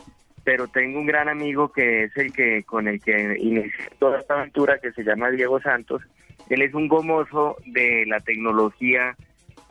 pero 0.44 0.68
tengo 0.68 0.98
un 0.98 1.06
gran 1.06 1.30
amigo 1.30 1.72
que 1.72 2.06
es 2.06 2.18
el 2.18 2.34
que 2.34 2.63
con 2.63 2.88
el 2.88 3.00
que 3.00 3.38
inicié 3.39 3.72
toda 4.00 4.18
esta 4.18 4.34
aventura 4.34 4.80
que 4.80 4.92
se 4.92 5.04
llama 5.04 5.30
Diego 5.30 5.62
Santos. 5.62 6.01
Él 6.50 6.63
es 6.63 6.74
un 6.74 6.88
gomoso 6.88 7.58
de 7.68 8.06
la 8.08 8.20
tecnología. 8.20 9.16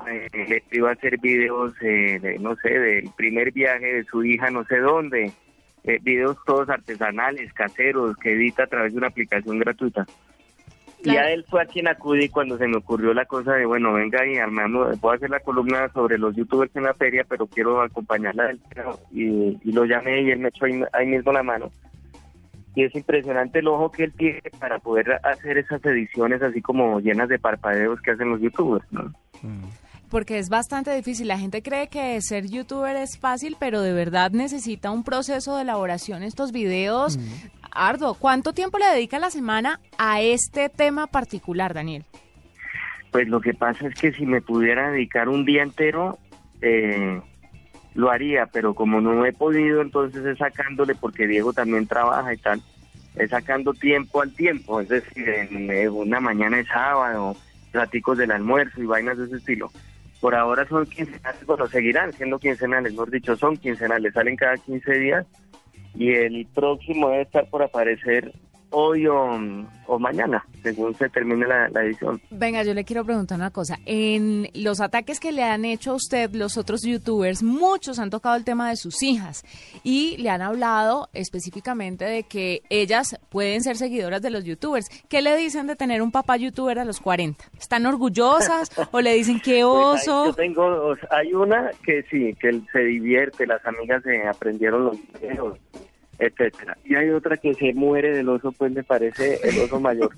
Eh, 0.09 0.29
le 0.33 0.63
iba 0.71 0.91
a 0.91 0.93
hacer 0.93 1.19
videos, 1.19 1.75
eh, 1.81 2.21
de, 2.21 2.39
no 2.39 2.55
sé, 2.63 2.69
del 2.79 3.11
primer 3.17 3.51
viaje 3.51 3.87
de 3.87 4.05
su 4.05 4.23
hija, 4.23 4.51
no 4.51 4.65
sé 4.67 4.79
dónde. 4.79 5.33
Eh, 5.83 5.99
videos 6.03 6.37
todos 6.47 6.69
artesanales, 6.69 7.53
caseros, 7.53 8.17
que 8.17 8.35
edita 8.35 8.65
a 8.65 8.69
través 8.69 8.93
de 8.93 8.99
una 8.99 9.09
aplicación 9.09 9.59
gratuita. 9.59 10.07
Y 11.05 11.17
a 11.17 11.31
él 11.31 11.45
fue 11.49 11.63
a 11.63 11.67
quien 11.67 11.87
acudí 11.87 12.29
cuando 12.29 12.59
se 12.59 12.67
me 12.67 12.79
ocurrió 12.79 13.15
la 13.15 13.25
cosa 13.25 13.55
de, 13.55 13.67
bueno, 13.67 13.93
venga 13.93 14.27
y 14.27 14.37
armando, 14.37 14.91
puedo 15.01 15.15
hacer 15.15 15.31
la 15.31 15.41
columna 15.41 15.89
sobre 15.93 16.19
los 16.19 16.35
youtubers 16.35 16.75
en 16.75 16.85
la 16.85 16.95
feria, 16.95 17.25
pero 17.29 17.47
quiero 17.47 17.81
acompañarla 17.81 18.55
y, 19.13 19.59
y 19.63 19.73
lo 19.73 19.85
llamé 19.85 20.23
y 20.23 20.31
él 20.31 20.41
me 20.41 20.49
echó 20.49 20.65
ahí, 20.93 21.07
mismo 21.07 21.33
la 21.33 21.43
mano. 21.43 21.71
Y 22.75 22.85
es 22.85 22.95
impresionante 22.95 23.61
el 23.61 23.69
ojo 23.69 23.91
que 23.91 24.05
él 24.05 24.13
tiene 24.13 24.43
para 24.59 24.79
poder 24.79 25.21
hacer 25.25 25.59
esas 25.59 25.85
ediciones 25.85 26.43
así 26.43 26.61
como 26.61 27.01
llenas 27.01 27.29
de 27.29 27.39
parpadeos 27.39 28.01
que 28.01 28.13
hacen 28.13 28.31
los 28.31 28.41
youtubers, 28.41 28.85
¿no? 28.93 29.13
Mm. 29.43 29.69
porque 30.11 30.39
es 30.39 30.49
bastante 30.49 30.95
difícil. 30.95 31.29
La 31.29 31.39
gente 31.39 31.63
cree 31.63 31.89
que 31.89 32.21
ser 32.23 32.49
youtuber 32.49 32.97
es 32.97 33.19
fácil, 33.19 33.57
pero 33.59 33.83
de 33.83 33.93
verdad 33.93 34.33
necesita 34.33 34.91
un 34.91 35.05
proceso 35.05 35.57
de 35.57 35.63
elaboración 35.63 36.23
estos 36.23 36.51
videos, 36.51 37.19
mm. 37.19 37.58
Ardo, 37.71 38.15
¿cuánto 38.15 38.53
tiempo 38.53 38.79
le 38.79 38.87
dedica 38.87 39.19
la 39.19 39.31
semana 39.31 39.81
a 39.99 40.21
este 40.21 40.69
tema 40.69 41.07
particular, 41.07 41.75
Daniel? 41.75 42.05
Pues 43.11 43.29
lo 43.29 43.41
que 43.41 43.55
pasa 43.55 43.87
es 43.87 43.95
que 43.95 44.13
si 44.13 44.27
me 44.27 44.43
pudiera 44.43 44.91
dedicar 44.91 45.29
un 45.29 45.45
día 45.45 45.63
entero, 45.63 46.19
eh, 46.61 47.21
lo 47.95 48.11
haría, 48.11 48.47
pero 48.47 48.75
como 48.75 49.01
no 49.01 49.25
he 49.25 49.33
podido, 49.33 49.81
entonces 49.81 50.25
es 50.25 50.39
sacándole, 50.39 50.95
porque 50.95 51.27
Diego 51.27 51.53
también 51.53 51.87
trabaja 51.87 52.35
y 52.35 52.37
tal, 52.37 52.63
es 53.17 53.31
sacando 53.31 53.73
tiempo 53.73 54.23
al 54.23 54.33
tiempo, 54.35 54.81
es 54.81 54.89
decir, 54.89 55.29
en 55.29 55.89
una 55.91 56.21
mañana 56.21 56.59
de 56.59 56.65
sábado, 56.67 57.37
platicos 57.73 58.19
del 58.19 58.31
almuerzo 58.31 58.83
y 58.83 58.87
vainas 58.87 59.19
de 59.19 59.25
ese 59.25 59.37
estilo. 59.37 59.71
Por 60.21 60.35
ahora 60.35 60.67
son 60.67 60.85
quincenales, 60.87 61.47
bueno, 61.47 61.67
seguirán 61.69 62.13
siendo 62.13 62.39
quincenales, 62.39 62.93
mejor 62.93 63.11
dicho, 63.11 63.37
son 63.37 63.57
quincenales, 63.57 64.13
salen 64.13 64.37
cada 64.37 64.57
15 64.57 64.93
días 64.95 65.27
y 65.99 66.13
el 66.15 66.47
próximo 66.55 67.09
debe 67.09 67.23
estar 67.23 67.51
por 67.51 67.63
aparecer 67.63 68.33
hoy 68.71 69.07
o, 69.07 69.99
mañana, 69.99 70.45
según 70.63 70.95
se 70.95 71.09
termine 71.09 71.47
la, 71.47 71.67
edición. 71.83 72.21
Venga, 72.31 72.63
yo 72.63 72.75
le 72.75 72.85
quiero 72.85 73.05
preguntar 73.05 73.39
una 73.39 73.51
cosa. 73.51 73.79
En 73.87 74.49
los 74.55 74.81
ataques 74.81 75.19
que 75.19 75.33
le 75.33 75.43
han 75.43 75.65
hecho 75.65 75.93
a 75.93 75.95
usted 75.95 76.31
los 76.33 76.57
otros 76.57 76.83
youtubers, 76.83 77.43
muchos 77.43 77.99
han 77.99 78.11
tocado 78.11 78.37
el 78.37 78.45
tema 78.45 78.69
de 78.69 78.77
sus 78.77 79.03
hijas 79.03 79.45
y 79.83 80.17
le 80.19 80.31
han 80.31 80.43
hablado 80.43 81.09
específicamente 81.15 82.05
de 82.05 82.25
que 82.25 82.63
ellas 82.69 83.19
pueden 83.31 83.63
ser 83.63 83.77
seguidoras 83.77 84.21
de 84.21 84.31
los 84.31 84.45
youtubers. 84.45 84.89
¿Qué 85.09 85.23
le 85.23 85.37
dicen 85.37 85.67
de 85.67 85.77
tener 85.77 86.03
un 86.03 86.13
papá 86.13 86.37
youtuber 86.37 86.79
a 86.79 86.85
los 86.85 87.01
40? 87.01 87.45
¿Están 87.59 87.87
orgullosas 87.87 88.71
o 88.93 89.01
le 89.01 89.15
dicen 89.15 89.41
qué 89.41 89.63
pues 89.63 90.07
oso? 90.07 90.27
yo 90.27 90.35
tengo, 90.35 90.95
hay 91.11 91.33
una 91.33 91.71
que 91.85 92.03
sí, 92.11 92.35
que 92.39 92.61
se 92.73 92.81
divierte, 92.81 93.47
las 93.47 93.65
amigas 93.65 94.03
se 94.03 94.27
aprendieron 94.27 94.85
los 94.85 94.99
videos 95.21 95.59
etcétera. 96.19 96.77
Y 96.85 96.95
hay 96.95 97.11
otra 97.11 97.37
que 97.37 97.55
se 97.55 97.73
muere 97.75 98.17
del 98.17 98.29
oso, 98.29 98.53
pues 98.53 98.73
me 98.73 98.83
parece 98.83 99.39
el 99.43 99.59
oso 99.61 99.81
mayor. 99.81 100.11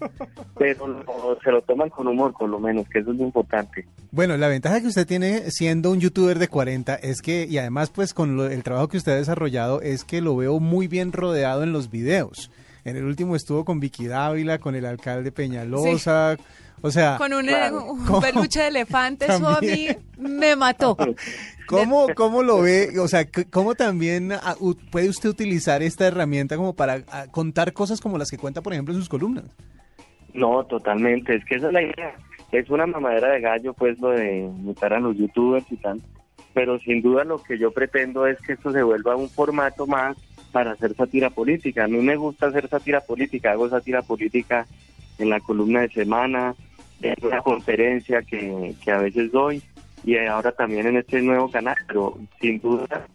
Pero 0.59 1.05
se 1.43 1.51
lo 1.51 1.63
toman 1.63 1.91
con 1.91 2.09
humor, 2.09 2.35
por 2.39 2.49
lo 2.49 2.59
menos, 2.59 2.89
que 2.89 3.01
eso 3.01 3.13
es 3.13 3.19
lo 3.19 3.25
importante. 3.25 3.87
Bueno, 4.11 4.37
la 4.37 4.49
ventaja 4.49 4.81
que 4.81 4.87
usted 4.87 5.07
tiene 5.07 5.51
siendo 5.51 5.91
un 5.91 6.01
youtuber 6.01 6.39
de 6.39 6.49
40 6.49 6.97
es 6.97 7.21
que, 7.21 7.47
y 7.49 7.59
además 7.59 7.91
pues 7.91 8.15
con 8.15 8.41
el 8.41 8.63
trabajo 8.63 8.89
que 8.89 8.97
usted 8.97 9.13
ha 9.13 9.17
desarrollado, 9.17 9.81
es 9.83 10.05
que 10.05 10.21
lo 10.21 10.37
veo 10.37 10.59
muy 10.59 10.89
bien 10.89 11.13
rodeado 11.13 11.63
en 11.63 11.73
los 11.73 11.91
videos. 11.91 12.51
En 12.85 12.97
el 12.97 13.05
último 13.05 13.37
estuvo 13.37 13.65
con 13.65 13.79
Vicky 13.79 14.07
Dávila, 14.07 14.59
con 14.59 14.75
el 14.75 14.87
alcalde 14.87 15.33
Peñalosa. 15.33 16.37
O 16.83 16.91
sea, 16.91 17.17
con 17.19 17.33
un, 17.33 17.47
peluche 18.21 18.61
de 18.61 18.69
elefante, 18.69 19.27
eso 19.27 19.49
a 19.49 19.61
mí 19.61 19.89
me 20.19 20.57
mató. 20.57 20.97
¿Cómo, 21.67 22.09
¿Cómo 22.15 22.43
lo 22.43 22.63
ve? 22.63 22.99
O 22.99 23.07
sea, 23.07 23.27
¿cómo 23.51 23.75
también 23.75 24.33
ah, 24.33 24.57
puede 24.91 25.09
usted 25.09 25.29
utilizar 25.29 25.83
esta 25.83 26.07
herramienta 26.07 26.57
como 26.57 26.75
para 26.75 27.03
ah, 27.13 27.27
contar 27.31 27.73
cosas 27.73 28.01
como 28.01 28.19
las 28.19 28.31
que 28.31 28.39
cuenta, 28.39 28.63
por 28.63 28.73
ejemplo, 28.73 28.95
en 28.95 29.01
sus 29.01 29.09
columnas? 29.09 29.45
No, 30.35 30.65
totalmente. 30.65 31.37
Es 31.37 31.45
que 31.45 31.57
esa 31.57 31.69
es 31.69 31.73
la 31.73 31.83
idea. 31.83 32.15
Es 32.51 32.69
una 32.71 32.87
mamadera 32.87 33.29
de 33.29 33.41
gallo, 33.41 33.75
pues, 33.75 34.01
lo 34.01 34.11
de 34.11 34.41
imitar 34.41 34.93
a 34.93 35.01
los 35.01 35.17
youtubers 35.17 35.71
y 35.71 35.77
tal. 35.77 36.01
Pero 36.55 36.79
sin 36.81 37.03
duda 37.03 37.25
lo 37.25 37.39
que 37.39 37.59
yo 37.59 37.71
pretendo 37.71 38.27
es 38.27 38.41
que 38.41 38.55
esto 38.55 38.73
se 38.73 38.83
vuelva 38.83 39.15
un 39.15 39.29
formato 39.29 39.87
más 39.87 40.17
para 40.51 40.73
hacer 40.73 40.95
sátira 40.97 41.31
política. 41.31 41.85
A 41.85 41.89
mí 41.89 41.99
me 41.99 42.17
gusta 42.17 42.47
hacer 42.47 42.69
sátira 42.69 43.01
política. 43.01 43.53
Hago 43.53 43.69
sátira 43.69 44.03
política 44.03 44.67
en 45.21 45.31
la 45.31 45.41
columna 45.41 45.83
de 45.83 45.91
semana, 45.91 46.55
en 47.03 47.15
una 47.23 47.41
conferencia 47.41 48.23
que, 48.23 48.75
que 48.83 48.91
a 48.91 48.99
veces 48.99 49.33
doy 49.33 49.63
y 50.05 50.17
ahora 50.17 50.53
también 50.53 50.87
en 50.87 50.97
este 50.97 51.21
nuevo 51.21 51.51
canal, 51.51 51.77
pero 51.87 52.17
sin 52.41 52.61
duda, 52.61 53.07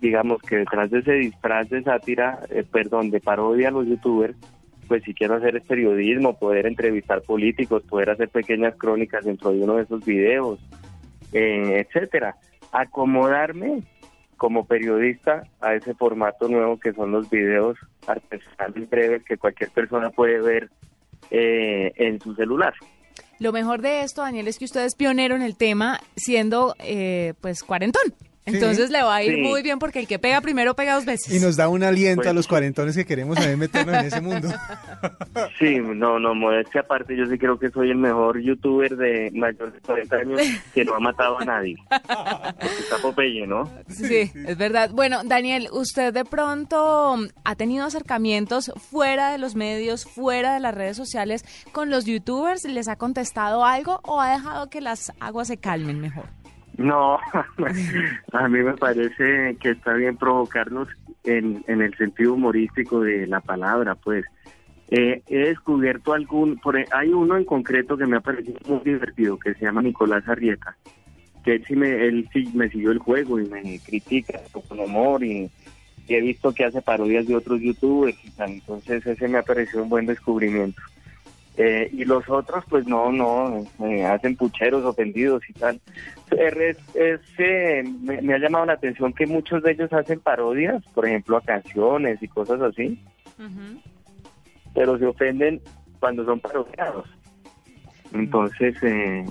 digamos 0.00 0.42
que 0.42 0.56
detrás 0.56 0.90
de 0.90 0.98
ese 0.98 1.12
disfraz 1.12 1.68
de 1.70 1.82
sátira, 1.82 2.40
eh, 2.50 2.64
perdón, 2.70 3.10
de 3.10 3.20
parodia 3.20 3.68
a 3.68 3.72
los 3.72 3.86
youtubers, 3.86 4.36
pues 4.86 5.02
si 5.04 5.14
quiero 5.14 5.36
hacer 5.36 5.62
periodismo, 5.62 6.38
poder 6.38 6.66
entrevistar 6.66 7.22
políticos, 7.22 7.82
poder 7.88 8.10
hacer 8.10 8.28
pequeñas 8.28 8.74
crónicas 8.76 9.24
dentro 9.24 9.52
de 9.52 9.62
uno 9.62 9.76
de 9.76 9.84
esos 9.84 10.04
videos, 10.04 10.60
eh, 11.32 11.86
etcétera. 11.86 12.36
Acomodarme 12.70 13.82
como 14.36 14.66
periodista 14.66 15.44
a 15.60 15.74
ese 15.74 15.94
formato 15.94 16.48
nuevo 16.48 16.78
que 16.78 16.92
son 16.92 17.12
los 17.12 17.30
videos 17.30 17.78
artesanales 18.06 18.90
breves 18.90 19.24
que 19.24 19.38
cualquier 19.38 19.70
persona 19.70 20.10
puede 20.10 20.40
ver 20.42 20.68
eh, 21.30 21.92
en 21.96 22.20
su 22.20 22.34
celular. 22.34 22.74
Lo 23.38 23.52
mejor 23.52 23.82
de 23.82 24.02
esto, 24.02 24.22
Daniel, 24.22 24.48
es 24.48 24.58
que 24.58 24.64
usted 24.64 24.84
es 24.84 24.94
pionero 24.94 25.34
en 25.34 25.42
el 25.42 25.56
tema, 25.56 26.00
siendo 26.16 26.74
eh, 26.78 27.34
pues 27.40 27.62
cuarentón. 27.62 28.14
Entonces 28.46 28.90
le 28.90 29.02
va 29.02 29.16
a 29.16 29.22
ir 29.22 29.38
muy 29.38 29.62
bien 29.62 29.78
porque 29.78 30.00
el 30.00 30.06
que 30.06 30.18
pega 30.18 30.40
primero 30.40 30.74
pega 30.74 30.94
dos 30.94 31.04
veces. 31.04 31.34
Y 31.34 31.40
nos 31.40 31.56
da 31.56 31.68
un 31.68 31.82
aliento 31.82 32.22
a 32.22 32.24
pues 32.24 32.34
los 32.34 32.48
cuarentones 32.48 32.94
que 32.94 33.06
queremos 33.06 33.36
también 33.36 33.58
meternos 33.58 33.94
en 33.96 34.06
ese 34.06 34.20
mundo. 34.20 34.48
Sí, 35.58 35.78
no, 35.78 36.18
no, 36.18 36.34
modestia 36.34 36.80
aparte, 36.80 37.16
yo 37.16 37.26
sí 37.26 37.36
creo 37.38 37.58
que 37.58 37.68
soy 37.70 37.90
el 37.90 37.96
mejor 37.96 38.40
youtuber 38.40 38.96
de 38.96 39.30
mayor 39.34 39.72
de 39.72 39.80
40 39.80 40.16
años 40.16 40.40
que 40.72 40.84
no 40.84 40.94
ha 40.94 41.00
matado 41.00 41.40
a 41.40 41.44
nadie. 41.44 41.76
está 41.90 42.98
Popeye, 43.02 43.46
¿no? 43.46 43.70
Sí, 43.88 44.30
es 44.34 44.56
verdad. 44.56 44.90
Bueno, 44.92 45.22
Daniel, 45.24 45.68
usted 45.72 46.12
de 46.12 46.24
pronto 46.24 47.18
ha 47.44 47.54
tenido 47.56 47.84
acercamientos 47.84 48.72
fuera 48.90 49.30
de 49.32 49.38
los 49.38 49.54
medios, 49.54 50.04
fuera 50.04 50.54
de 50.54 50.60
las 50.60 50.74
redes 50.74 50.96
sociales 50.96 51.44
con 51.72 51.90
los 51.90 52.04
youtubers, 52.04 52.64
¿les 52.64 52.88
ha 52.88 52.96
contestado 52.96 53.64
algo 53.64 54.00
o 54.04 54.20
ha 54.20 54.32
dejado 54.32 54.70
que 54.70 54.80
las 54.80 55.12
aguas 55.20 55.48
se 55.48 55.58
calmen 55.58 56.00
mejor? 56.00 56.24
No, 56.76 57.18
a 58.32 58.48
mí 58.48 58.58
me 58.58 58.74
parece 58.74 59.56
que 59.60 59.70
está 59.70 59.94
bien 59.94 60.16
provocarnos 60.16 60.88
en, 61.24 61.64
en 61.68 61.82
el 61.82 61.96
sentido 61.96 62.34
humorístico 62.34 63.00
de 63.00 63.26
la 63.26 63.40
palabra, 63.40 63.94
pues. 63.94 64.24
Eh, 64.90 65.22
he 65.26 65.38
descubierto 65.38 66.12
algún, 66.12 66.58
por, 66.58 66.76
e, 66.76 66.86
hay 66.92 67.08
uno 67.08 67.36
en 67.36 67.44
concreto 67.44 67.96
que 67.96 68.06
me 68.06 68.18
ha 68.18 68.20
parecido 68.20 68.58
muy 68.66 68.80
divertido, 68.80 69.38
que 69.38 69.54
se 69.54 69.64
llama 69.64 69.82
Nicolás 69.82 70.28
Arrieta, 70.28 70.76
que 71.42 71.54
él 71.54 71.64
sí 71.66 71.74
me, 71.74 72.06
él 72.06 72.28
sí 72.32 72.50
me 72.54 72.68
siguió 72.68 72.90
el 72.90 72.98
juego 72.98 73.40
y 73.40 73.48
me 73.48 73.78
critica 73.80 74.40
con 74.52 74.78
humor 74.78 75.24
y, 75.24 75.50
he 76.06 76.20
visto 76.20 76.52
que 76.52 76.66
hace 76.66 76.82
parodias 76.82 77.26
de 77.26 77.34
otros 77.34 77.62
youtubers 77.62 78.14
y 78.22 78.30
entonces 78.36 79.06
ese 79.06 79.26
me 79.26 79.38
ha 79.38 79.42
parecido 79.42 79.82
un 79.82 79.88
buen 79.88 80.04
descubrimiento. 80.04 80.82
Eh, 81.56 81.88
y 81.92 82.04
los 82.04 82.28
otros, 82.28 82.64
pues 82.68 82.86
no, 82.86 83.12
no, 83.12 83.64
hacen 84.08 84.36
pucheros 84.36 84.84
ofendidos 84.84 85.42
y 85.48 85.52
tal. 85.52 85.80
Es, 86.32 86.78
es 86.94 87.20
me, 88.02 88.34
ha 88.34 88.38
llamado 88.38 88.66
la 88.66 88.72
atención 88.72 89.12
que 89.12 89.26
muchos 89.26 89.62
de 89.62 89.72
ellos 89.72 89.92
hacen 89.92 90.18
parodias, 90.18 90.82
por 90.94 91.06
ejemplo, 91.06 91.36
a 91.36 91.40
canciones 91.42 92.20
y 92.20 92.28
cosas 92.28 92.60
así, 92.60 93.00
pero 94.74 94.98
se 94.98 95.06
ofenden 95.06 95.60
cuando 96.00 96.24
son 96.24 96.40
parodiados. 96.40 97.08
Entonces, 98.12 98.76
eh, 98.82 99.24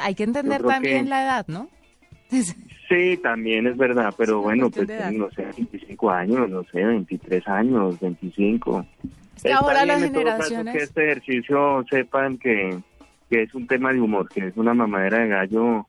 hay 0.00 0.14
que 0.14 0.24
entender 0.24 0.62
también 0.62 1.08
la 1.08 1.24
edad, 1.24 1.46
¿no? 1.48 1.68
sí, 2.90 3.16
también 3.22 3.66
es 3.66 3.76
verdad, 3.78 4.12
pero 4.18 4.42
bueno, 4.42 4.68
pues 4.70 4.86
no 5.12 5.30
sé, 5.30 5.44
25 5.56 6.10
años, 6.10 6.50
no 6.50 6.64
sé, 6.64 6.84
23 6.84 7.48
años, 7.48 7.98
25 8.00 8.84
ahora 9.48 9.86
las 9.86 10.02
generaciones... 10.02 10.76
que 10.76 10.82
este 10.82 11.04
ejercicio 11.04 11.84
sepan 11.88 12.38
que, 12.38 12.78
es 13.30 13.54
un 13.54 13.66
tema 13.66 13.92
de 13.92 14.00
humor, 14.00 14.28
que 14.28 14.48
es 14.48 14.56
una 14.56 14.74
mamadera 14.74 15.18
de 15.18 15.28
gallo, 15.28 15.86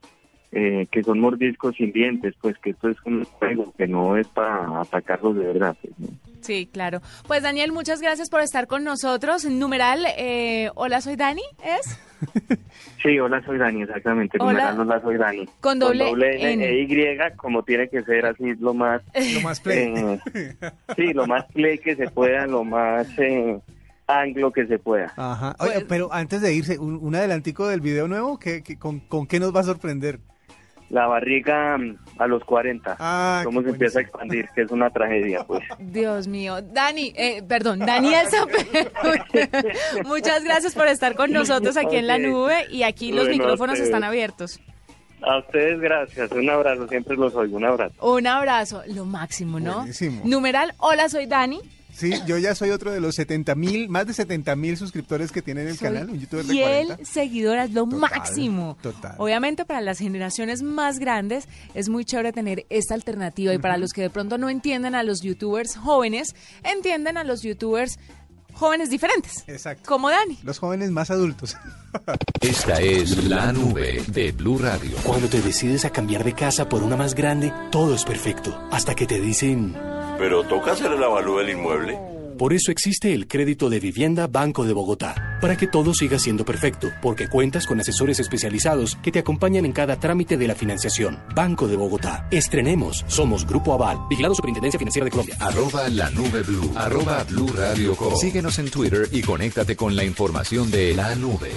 eh, 0.52 0.86
que 0.90 1.02
son 1.02 1.20
mordiscos 1.20 1.76
sin 1.76 1.92
dientes, 1.92 2.34
pues 2.40 2.56
que 2.58 2.70
esto 2.70 2.88
es 2.88 2.96
un 3.04 3.24
juego, 3.24 3.72
que 3.76 3.86
no 3.86 4.16
es 4.16 4.28
para 4.28 4.80
atacarlos 4.80 5.36
de 5.36 5.46
verdad. 5.46 5.76
Pues, 5.82 6.10
Sí, 6.42 6.68
claro. 6.72 7.00
Pues 7.26 7.42
Daniel, 7.42 7.72
muchas 7.72 8.00
gracias 8.00 8.28
por 8.28 8.40
estar 8.40 8.66
con 8.66 8.84
nosotros. 8.84 9.44
Numeral, 9.44 10.04
eh, 10.18 10.70
hola, 10.74 11.00
soy 11.00 11.16
Dani, 11.16 11.42
¿es? 11.64 11.98
Sí, 13.02 13.18
hola, 13.18 13.42
soy 13.44 13.58
Dani, 13.58 13.82
exactamente. 13.82 14.38
Hola. 14.40 14.72
Numeral, 14.74 14.80
hola, 14.80 15.00
soy 15.02 15.16
Dani. 15.16 15.48
Con 15.60 15.80
doble 15.80 16.08
N, 16.10 16.52
N. 16.52 16.64
E, 16.64 16.80
Y, 16.82 17.36
como 17.36 17.64
tiene 17.64 17.88
que 17.88 18.02
ser 18.04 18.26
así, 18.26 18.54
lo 18.60 18.74
más... 18.74 19.02
Lo 19.34 19.40
más 19.40 19.58
play. 19.60 19.92
eh, 20.34 20.54
sí, 20.94 21.12
lo 21.12 21.26
más 21.26 21.44
play 21.46 21.78
que 21.78 21.96
se 21.96 22.08
pueda, 22.10 22.46
lo 22.46 22.62
más 22.62 23.08
eh, 23.18 23.58
anglo 24.06 24.52
que 24.52 24.66
se 24.68 24.78
pueda. 24.78 25.12
Ajá. 25.16 25.56
Oye, 25.58 25.72
Pues- 25.72 25.84
pero 25.88 26.12
antes 26.12 26.40
de 26.42 26.54
irse, 26.54 26.78
un, 26.78 26.94
un 27.02 27.14
adelantico 27.16 27.66
del 27.66 27.80
video 27.80 28.06
nuevo, 28.06 28.38
¿qué, 28.38 28.62
qué- 28.62 28.78
con, 28.78 29.00
con 29.00 29.26
qué 29.26 29.40
nos 29.40 29.54
va 29.54 29.60
a 29.60 29.64
sorprender? 29.64 30.20
La 30.92 31.06
barriga 31.06 31.78
mm, 31.78 31.96
a 32.18 32.26
los 32.26 32.44
40. 32.44 32.96
Ah, 33.00 33.40
cómo 33.44 33.62
se 33.62 33.70
empieza 33.70 33.98
a 33.98 34.02
expandir, 34.02 34.46
que 34.54 34.60
es 34.60 34.70
una 34.70 34.90
tragedia, 34.90 35.42
pues. 35.42 35.64
Dios 35.78 36.28
mío. 36.28 36.60
Dani, 36.60 37.14
eh, 37.16 37.42
perdón, 37.48 37.78
Daniel. 37.78 38.26
Muchas 40.04 40.44
gracias 40.44 40.74
por 40.74 40.86
estar 40.88 41.14
con 41.14 41.32
nosotros 41.32 41.78
aquí 41.78 41.96
en 41.96 42.06
la 42.06 42.18
nube 42.18 42.66
y 42.70 42.82
aquí 42.82 43.10
los 43.10 43.24
Bueno, 43.24 43.32
micrófonos 43.32 43.72
ustedes. 43.74 43.88
están 43.88 44.04
abiertos. 44.04 44.60
A 45.22 45.38
ustedes 45.38 45.80
gracias, 45.80 46.30
un 46.32 46.50
abrazo, 46.50 46.86
siempre 46.88 47.16
los 47.16 47.34
oigo, 47.36 47.56
un 47.56 47.64
abrazo. 47.64 47.94
Un 48.04 48.26
abrazo, 48.26 48.82
lo 48.88 49.04
máximo, 49.04 49.60
¿no? 49.60 49.76
Buenísimo. 49.76 50.20
Numeral, 50.24 50.74
hola, 50.78 51.08
soy 51.08 51.26
Dani. 51.26 51.60
Sí, 51.94 52.14
yo 52.26 52.38
ya 52.38 52.54
soy 52.54 52.70
otro 52.70 52.90
de 52.90 53.00
los 53.00 53.14
70 53.16 53.54
mil, 53.54 53.88
más 53.88 54.06
de 54.06 54.14
70 54.14 54.56
mil 54.56 54.76
suscriptores 54.76 55.30
que 55.30 55.42
tienen 55.42 55.68
el 55.68 55.76
Soy 55.76 55.88
canal, 55.88 56.08
un 56.10 56.18
youtuber 56.18 56.44
de 56.46 56.52
fiel 56.52 56.86
40. 56.88 57.04
seguidora, 57.04 57.64
es 57.64 57.72
lo 57.72 57.84
Total, 57.84 57.98
máximo. 58.00 58.78
total. 58.82 59.14
Obviamente 59.18 59.64
para 59.64 59.80
las 59.80 59.98
generaciones 59.98 60.62
más 60.62 60.98
grandes 60.98 61.46
es 61.74 61.88
muy 61.88 62.04
chévere 62.04 62.32
tener 62.32 62.64
esta 62.70 62.94
alternativa 62.94 63.52
y 63.52 63.58
para 63.58 63.76
los 63.76 63.92
que 63.92 64.02
de 64.02 64.10
pronto 64.10 64.38
no 64.38 64.48
entienden 64.48 64.94
a 64.94 65.02
los 65.02 65.20
youtubers 65.20 65.76
jóvenes, 65.76 66.34
entienden 66.64 67.18
a 67.18 67.24
los 67.24 67.42
youtubers 67.42 67.98
jóvenes 68.54 68.90
diferentes. 68.90 69.44
Exacto. 69.46 69.88
Como 69.88 70.10
Dani. 70.10 70.38
Los 70.42 70.58
jóvenes 70.58 70.90
más 70.90 71.10
adultos. 71.10 71.56
Esta 72.40 72.80
es 72.80 73.24
la 73.24 73.52
nube 73.52 74.02
de 74.08 74.32
Blue 74.32 74.58
Radio. 74.58 74.96
Cuando 75.04 75.28
te 75.28 75.40
decides 75.40 75.84
a 75.84 75.90
cambiar 75.90 76.24
de 76.24 76.32
casa 76.34 76.68
por 76.68 76.82
una 76.82 76.96
más 76.96 77.14
grande, 77.14 77.52
todo 77.70 77.94
es 77.94 78.04
perfecto. 78.04 78.58
Hasta 78.70 78.94
que 78.94 79.06
te 79.06 79.20
dicen... 79.20 79.76
Pero 80.18 80.44
toca 80.44 80.72
hacer 80.72 80.92
el 80.92 81.02
avalúo 81.02 81.38
del 81.38 81.50
inmueble. 81.50 81.98
Por 82.38 82.52
eso 82.52 82.72
existe 82.72 83.14
el 83.14 83.28
crédito 83.28 83.70
de 83.70 83.78
vivienda 83.78 84.26
Banco 84.26 84.64
de 84.64 84.72
Bogotá, 84.72 85.38
para 85.40 85.56
que 85.56 85.66
todo 85.66 85.94
siga 85.94 86.18
siendo 86.18 86.44
perfecto, 86.44 86.88
porque 87.00 87.28
cuentas 87.28 87.66
con 87.66 87.78
asesores 87.78 88.18
especializados 88.20 88.96
que 88.96 89.12
te 89.12 89.20
acompañan 89.20 89.64
en 89.64 89.72
cada 89.72 90.00
trámite 90.00 90.36
de 90.36 90.48
la 90.48 90.54
financiación. 90.54 91.20
Banco 91.36 91.68
de 91.68 91.76
Bogotá. 91.76 92.26
Estrenemos. 92.30 93.04
Somos 93.06 93.46
Grupo 93.46 93.74
Aval, 93.74 93.98
vigilado 94.08 94.34
Superintendencia 94.34 94.78
Financiera 94.78 95.04
de 95.04 95.10
Colombia. 95.10 95.36
Arroba 95.38 95.88
la 95.88 96.10
nube 96.10 96.42
blue. 96.42 96.72
Arroba 96.74 97.22
blue 97.24 97.52
radio 97.54 97.94
com. 97.94 98.16
Síguenos 98.16 98.58
en 98.58 98.70
Twitter 98.70 99.08
y 99.12 99.22
conéctate 99.22 99.76
con 99.76 99.94
la 99.94 100.04
información 100.04 100.70
de 100.70 100.94
la 100.94 101.14
nube. 101.14 101.50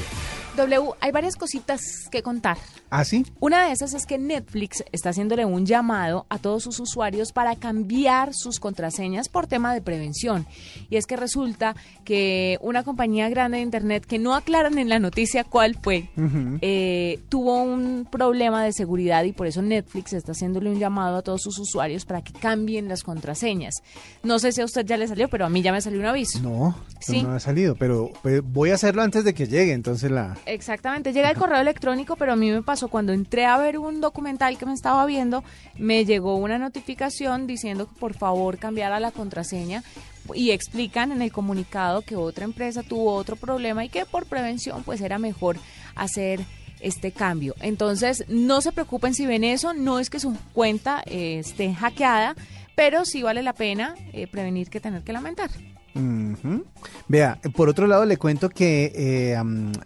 W, 0.55 0.91
hay 1.01 1.11
varias 1.11 1.35
cositas 1.35 1.81
que 2.11 2.21
contar. 2.23 2.57
¿Ah, 2.89 3.03
sí? 3.03 3.25
Una 3.39 3.65
de 3.67 3.73
esas 3.73 3.93
es 3.93 4.05
que 4.05 4.17
Netflix 4.17 4.83
está 4.91 5.09
haciéndole 5.09 5.45
un 5.45 5.65
llamado 5.65 6.25
a 6.29 6.37
todos 6.39 6.63
sus 6.63 6.79
usuarios 6.79 7.31
para 7.31 7.55
cambiar 7.55 8.33
sus 8.33 8.59
contraseñas 8.59 9.27
por 9.29 9.47
tema 9.47 9.73
de 9.73 9.81
prevención. 9.81 10.45
Y 10.89 10.95
es 10.97 11.05
que 11.05 11.15
resulta 11.17 11.75
que 12.03 12.57
una 12.61 12.83
compañía 12.83 13.29
grande 13.29 13.57
de 13.57 13.63
Internet, 13.63 14.05
que 14.05 14.19
no 14.19 14.35
aclaran 14.35 14.77
en 14.77 14.89
la 14.89 14.99
noticia 14.99 15.43
cuál 15.43 15.77
fue, 15.81 16.09
eh, 16.61 17.19
tuvo 17.29 17.61
un 17.63 18.07
problema 18.09 18.63
de 18.63 18.71
seguridad 18.71 19.23
y 19.23 19.31
por 19.33 19.47
eso 19.47 19.61
Netflix 19.61 20.13
está 20.13 20.31
haciéndole 20.31 20.69
un 20.69 20.79
llamado 20.79 21.17
a 21.17 21.21
todos 21.21 21.41
sus 21.41 21.59
usuarios 21.59 22.05
para 22.05 22.21
que 22.23 22.33
cambien 22.33 22.87
las 22.87 23.03
contraseñas. 23.03 23.75
No 24.23 24.39
sé 24.39 24.51
si 24.51 24.61
a 24.61 24.65
usted 24.65 24.85
ya 24.85 24.97
le 24.97 25.07
salió, 25.07 25.27
pero 25.27 25.45
a 25.45 25.49
mí 25.49 25.61
ya 25.61 25.71
me 25.71 25.81
salió 25.81 25.99
un 25.99 26.05
aviso. 26.05 26.39
No, 26.41 26.75
Sí. 26.99 27.21
no 27.21 27.33
ha 27.33 27.39
salido, 27.39 27.75
pero 27.75 28.11
pues, 28.23 28.41
voy 28.43 28.71
a 28.71 28.75
hacerlo 28.75 29.03
antes 29.03 29.23
de 29.23 29.33
que 29.35 29.47
llegue, 29.47 29.73
entonces 29.73 30.09
la... 30.09 30.37
Exactamente, 30.45 31.11
llega 31.11 31.31
el 31.31 31.37
correo 31.37 31.59
electrónico, 31.59 32.15
pero 32.15 32.33
a 32.33 32.35
mí 32.35 32.51
me 32.51 32.61
pasó 32.61 32.87
cuando 32.87 33.13
entré 33.13 33.45
a 33.45 33.57
ver 33.57 33.79
un 33.79 33.99
documental 33.99 34.57
que 34.57 34.65
me 34.65 34.73
estaba 34.73 35.05
viendo, 35.05 35.43
me 35.77 36.05
llegó 36.05 36.35
una 36.35 36.59
notificación 36.59 37.47
diciendo 37.47 37.87
que 37.87 37.99
por 37.99 38.13
favor 38.13 38.59
cambiara 38.59 38.99
la 38.99 39.11
contraseña 39.11 39.83
y 40.33 40.51
explican 40.51 41.11
en 41.11 41.23
el 41.23 41.31
comunicado 41.31 42.01
que 42.01 42.15
otra 42.15 42.45
empresa 42.45 42.83
tuvo 42.83 43.13
otro 43.13 43.35
problema 43.35 43.85
y 43.85 43.89
que 43.89 44.05
por 44.05 44.27
prevención 44.27 44.83
pues 44.83 45.01
era 45.01 45.17
mejor 45.17 45.57
hacer 45.95 46.41
este 46.79 47.11
cambio. 47.11 47.55
Entonces, 47.59 48.25
no 48.27 48.61
se 48.61 48.71
preocupen 48.71 49.15
si 49.15 49.25
ven 49.25 49.43
eso, 49.43 49.73
no 49.73 49.99
es 49.99 50.09
que 50.09 50.19
su 50.19 50.37
cuenta 50.53 51.01
eh, 51.05 51.39
esté 51.39 51.73
hackeada, 51.73 52.35
pero 52.75 53.05
sí 53.05 53.23
vale 53.23 53.41
la 53.41 53.53
pena 53.53 53.95
eh, 54.13 54.27
prevenir 54.27 54.69
que 54.69 54.79
tener 54.79 55.01
que 55.01 55.13
lamentar. 55.13 55.49
Vea, 57.07 57.39
por 57.55 57.69
otro 57.69 57.87
lado 57.87 58.05
le 58.05 58.17
cuento 58.17 58.49
que 58.49 58.91
eh, 58.93 59.37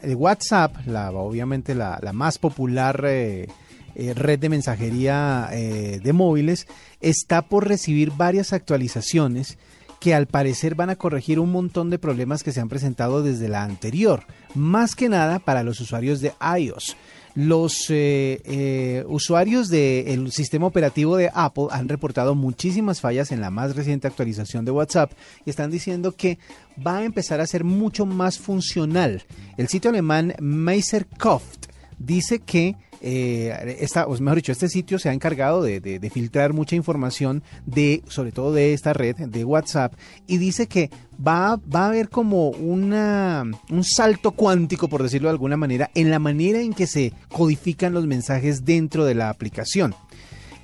el 0.02 0.16
WhatsApp, 0.16 0.76
la, 0.88 1.12
obviamente 1.12 1.76
la, 1.76 2.00
la 2.02 2.14
más 2.14 2.40
popular 2.40 3.04
eh, 3.08 3.48
eh, 3.96 4.14
red 4.16 4.40
de 4.40 4.50
mensajería 4.50 5.50
de 5.52 6.14
móviles, 6.14 6.68
está 7.00 7.44
por 7.44 7.68
recibir 7.68 8.12
varias 8.12 8.54
actualizaciones 8.54 9.58
que 10.00 10.16
al 10.16 10.28
parecer 10.28 10.76
van 10.76 10.90
a 10.90 10.96
corregir 10.96 11.40
un 11.40 11.52
montón 11.52 11.90
de 11.90 12.00
problemas 12.00 12.42
que 12.42 12.54
se 12.54 12.62
han 12.62 12.70
presentado 12.70 13.22
desde 13.22 13.50
la 13.50 13.64
anterior, 13.64 14.24
más 14.56 14.96
que 14.96 15.10
nada 15.10 15.40
para 15.40 15.64
los 15.64 15.80
usuarios 15.82 16.22
de 16.22 16.34
iOS. 16.58 16.96
Los 17.36 17.90
eh, 17.90 18.42
eh, 18.46 19.04
usuarios 19.08 19.70
del 19.70 20.32
sistema 20.32 20.68
operativo 20.68 21.16
de 21.16 21.32
Apple 21.34 21.68
han 21.72 21.88
reportado 21.88 22.36
muchísimas 22.36 23.02
fallas 23.02 23.32
en 23.32 23.42
la 23.42 23.50
más 23.50 23.76
reciente 23.76 24.08
actualización 24.08 24.66
de 24.66 24.72
WhatsApp 24.72 25.12
y 25.46 25.50
están 25.50 25.72
diciendo 25.72 26.14
que 26.14 26.40
va 26.86 26.98
a 26.98 27.04
empezar 27.04 27.40
a 27.40 27.48
ser 27.48 27.64
mucho 27.64 28.06
más 28.06 28.40
funcional. 28.40 29.24
El 29.58 29.68
sitio 29.68 29.90
alemán 29.92 30.34
Meisterkoft 30.40 31.68
dice 32.00 32.40
que 32.40 32.76
eh, 33.02 33.78
esta, 33.80 34.06
mejor 34.08 34.36
dicho, 34.36 34.52
este 34.52 34.68
sitio 34.68 35.00
se 35.00 35.10
ha 35.10 35.14
encargado 35.14 35.62
de 35.62 36.12
filtrar 36.14 36.54
mucha 36.54 36.76
información 36.76 37.44
de, 37.66 38.04
sobre 38.08 38.32
todo 38.32 38.52
de 38.54 38.74
esta 38.74 38.94
red 38.94 39.16
de 39.16 39.46
WhatsApp, 39.46 39.94
y 40.28 40.38
dice 40.38 40.68
que 40.68 40.90
va, 41.26 41.58
va 41.58 41.86
a 41.86 41.88
haber 41.88 42.10
como 42.10 42.50
una, 42.50 43.44
un 43.70 43.84
salto 43.84 44.32
cuántico, 44.32 44.90
por 44.90 45.04
decirlo 45.04 45.30
de 45.30 45.34
alguna 45.34 45.58
manera, 45.58 45.90
en 45.96 46.10
la 46.10 46.20
manera 46.20 46.60
en 46.60 46.74
que 46.74 46.88
se 46.88 47.14
codifican 47.30 47.94
los 47.94 48.06
mensajes 48.06 48.66
dentro 48.66 49.06
de 49.06 49.16
la 49.16 49.30
aplicación. 49.30 49.96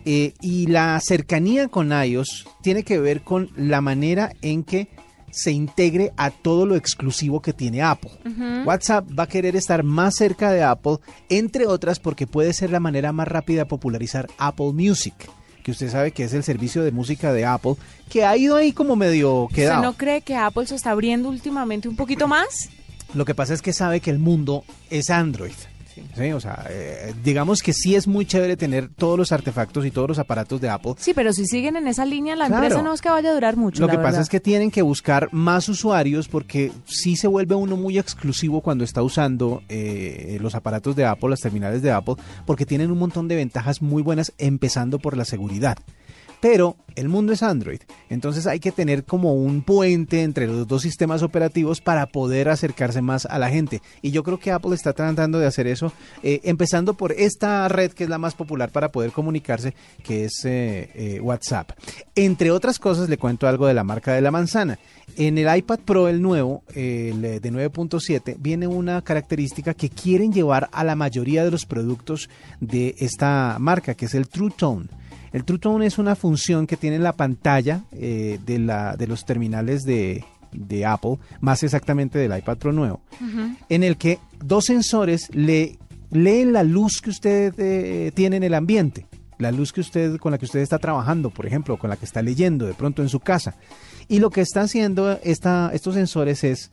Eh, 0.08 0.34
y 0.40 0.68
la 0.68 1.00
cercanía 1.02 1.68
con 1.68 1.92
iOS 1.92 2.48
tiene 2.62 2.84
que 2.84 3.00
ver 3.00 3.22
con 3.22 3.50
la 3.56 3.82
manera 3.82 4.32
en 4.44 4.64
que 4.64 4.88
se 5.36 5.52
integre 5.52 6.14
a 6.16 6.32
todo 6.32 6.66
lo 6.66 6.76
exclusivo 6.76 7.42
que 7.42 7.52
tiene 7.52 7.82
Apple. 7.82 8.12
WhatsApp 8.66 9.08
va 9.18 9.24
a 9.24 9.28
querer 9.28 9.56
estar 9.56 9.84
más 9.84 10.16
cerca 10.16 10.52
de 10.52 10.64
Apple, 10.64 10.98
entre 11.30 11.68
otras 11.68 12.00
porque 12.00 12.26
puede 12.26 12.54
ser 12.54 12.72
la 12.72 12.80
manera 12.80 13.12
más 13.12 13.28
rápida 13.28 13.60
de 13.60 13.66
popularizar 13.66 14.28
Apple 14.38 14.72
Music, 14.74 15.14
que 15.62 15.72
usted 15.72 15.90
sabe 15.90 16.12
que 16.12 16.24
es 16.24 16.34
el 16.34 16.44
servicio 16.44 16.84
de 16.84 16.92
música 16.92 17.34
de 17.34 17.46
Apple, 17.46 17.76
que 18.10 18.24
ha 18.24 18.38
ido 18.38 18.56
ahí 18.56 18.72
como 18.72 18.96
medio 18.96 19.50
quedado. 19.54 19.82
¿Usted 19.82 19.88
no 19.90 19.98
cree 19.98 20.22
que 20.22 20.38
Apple 20.38 20.68
se 20.68 20.76
está 20.76 20.92
abriendo 20.92 21.28
últimamente 21.28 21.90
un 21.90 21.98
poquito 21.98 22.28
más? 22.28 22.70
Lo 23.14 23.26
que 23.26 23.36
pasa 23.36 23.54
es 23.54 23.62
que 23.62 23.74
sabe 23.74 24.00
que 24.00 24.12
el 24.12 24.20
mundo 24.20 24.64
es 24.90 25.10
Android. 25.10 25.54
Sí, 26.16 26.32
o 26.32 26.40
sea, 26.40 26.66
eh, 26.70 27.14
digamos 27.24 27.62
que 27.62 27.74
sí 27.74 27.96
es 27.96 28.08
muy 28.08 28.26
chévere 28.26 28.58
tener 28.58 28.90
todos 28.90 29.18
los 29.18 29.32
artefactos 29.32 29.86
y 29.86 29.92
todos 29.92 30.08
los 30.10 30.20
aparatos 30.20 30.60
de 30.62 30.70
Apple, 30.70 30.94
Sí, 30.98 31.14
pero 31.14 31.34
si 31.34 31.46
siguen 31.46 31.76
en 31.76 31.88
esa 31.88 32.06
línea, 32.06 32.36
la 32.36 32.48
Claro. 32.48 32.64
empresa 32.64 32.82
no 32.84 32.94
es 32.94 33.02
que 33.02 33.10
vaya 33.10 33.30
a 33.30 33.34
durar 33.34 33.58
mucho. 33.58 33.82
Lo 33.82 33.88
la 33.88 33.94
que 33.94 34.00
pasa 34.00 34.22
es 34.22 34.30
que 34.30 34.40
tienen 34.40 34.72
que 34.72 34.82
buscar 34.82 35.30
más 35.32 35.70
usuarios 35.70 36.28
porque 36.28 36.72
sí 36.86 37.16
se 37.16 37.28
vuelve 37.28 37.56
uno 37.56 37.78
muy 37.78 37.98
exclusivo 37.98 38.62
cuando 38.62 38.84
está 38.84 39.02
usando 39.04 39.62
eh, 39.70 40.38
los 40.42 40.56
aparatos 40.56 40.96
de 40.96 41.06
Apple, 41.06 41.30
las 41.30 41.42
terminales 41.42 41.82
de 41.82 41.92
Apple, 41.92 42.16
porque 42.46 42.66
tienen 42.66 42.92
un 42.92 42.98
montón 43.00 43.28
de 43.28 43.36
ventajas 43.36 43.82
muy 43.82 44.02
buenas, 44.02 44.34
empezando 44.38 45.00
por 45.00 45.16
la 45.18 45.26
seguridad. 45.26 45.78
Pero 46.42 46.78
el 46.96 47.10
mundo 47.10 47.34
es 47.34 47.44
Android, 47.44 47.80
entonces 48.10 48.48
hay 48.48 48.60
que 48.60 48.72
tener 48.72 49.04
como 49.04 49.34
un 49.34 49.64
puente 49.64 50.24
entre 50.24 50.48
los 50.48 50.66
dos 50.68 50.82
sistemas 50.82 51.24
operativos 51.24 51.82
para 51.82 52.06
poder 52.08 52.48
acercarse 52.48 53.02
más 53.02 53.26
a 53.26 53.38
la 53.38 53.50
gente. 53.50 53.82
Y 54.02 54.12
yo 54.12 54.24
creo 54.24 54.40
que 54.40 54.52
Apple 54.52 54.76
está 54.76 54.94
tratando 54.94 55.40
de 55.40 55.46
hacer 55.46 55.68
eso, 55.68 55.92
eh, 56.24 56.40
empezando 56.44 56.94
por 56.94 57.12
esta 57.12 57.68
red 57.68 57.92
que 57.92 58.06
es 58.06 58.10
la 58.10 58.18
más 58.18 58.34
popular 58.36 58.72
para 58.72 58.92
poder 58.92 59.12
comunicarse, 59.12 59.74
que 60.04 60.26
es 60.26 60.46
eh, 60.46 60.90
eh, 60.96 61.20
WhatsApp. 61.20 61.72
Entre 62.16 62.52
otras 62.52 62.80
cosas, 62.80 63.10
le 63.10 63.18
cuento 63.18 63.48
algo 63.48 63.68
de 63.68 63.74
la 63.74 63.84
marca 63.84 64.14
de 64.14 64.22
la 64.22 64.32
manzana. 64.32 64.80
En 65.18 65.38
el 65.38 65.54
iPad 65.56 65.80
Pro, 65.80 66.08
el 66.08 66.22
nuevo, 66.22 66.64
el 66.74 67.22
de 67.22 67.52
9.7, 67.52 68.38
viene 68.40 68.68
una 68.68 69.02
característica 69.02 69.74
que 69.74 69.90
quieren 69.90 70.32
llevar 70.34 70.70
a 70.72 70.84
la 70.84 70.96
mayoría 70.96 71.44
de 71.44 71.52
los 71.52 71.66
productos 71.66 72.30
de 72.60 72.96
esta 73.00 73.58
marca, 73.60 73.94
que 73.94 74.06
es 74.06 74.16
el 74.16 74.28
True 74.28 74.52
Tone. 74.56 74.88
El 75.36 75.44
True 75.44 75.60
Tone 75.60 75.86
es 75.86 75.98
una 75.98 76.16
función 76.16 76.66
que 76.66 76.78
tiene 76.78 76.96
en 76.96 77.04
la 77.04 77.12
pantalla 77.12 77.84
eh, 77.92 78.40
de, 78.46 78.58
la, 78.58 78.96
de 78.96 79.06
los 79.06 79.26
terminales 79.26 79.84
de, 79.84 80.24
de 80.54 80.86
Apple, 80.86 81.18
más 81.42 81.62
exactamente 81.62 82.18
del 82.18 82.38
iPad 82.38 82.58
Pro 82.58 82.72
nuevo, 82.72 83.02
en 83.68 83.84
el 83.84 83.98
que 83.98 84.18
dos 84.42 84.64
sensores 84.64 85.28
le 85.34 85.78
leen 86.10 86.54
la 86.54 86.64
luz 86.64 87.02
que 87.02 87.10
usted 87.10 87.54
eh, 87.58 88.14
tiene 88.16 88.38
en 88.38 88.44
el 88.44 88.54
ambiente. 88.54 89.08
la 89.38 89.52
luz 89.52 89.74
que 89.74 89.82
usted 89.82 90.16
con 90.20 90.32
la 90.32 90.38
que 90.38 90.46
usted 90.46 90.62
está 90.62 90.80
trabajando, 90.80 91.32
por 91.32 91.46
ejemplo, 91.46 91.78
con 91.78 91.90
la 91.90 91.98
que 91.98 92.06
está 92.06 92.22
leyendo 92.22 92.66
de 92.66 92.74
pronto 92.74 93.02
en 93.02 93.10
su 93.10 93.20
casa. 93.20 93.56
Y 94.08 94.20
lo 94.20 94.30
que 94.30 94.40
está 94.40 94.62
haciendo 94.62 95.20
esta, 95.22 95.70
estos 95.74 95.96
sensores 95.96 96.46
es 96.46 96.72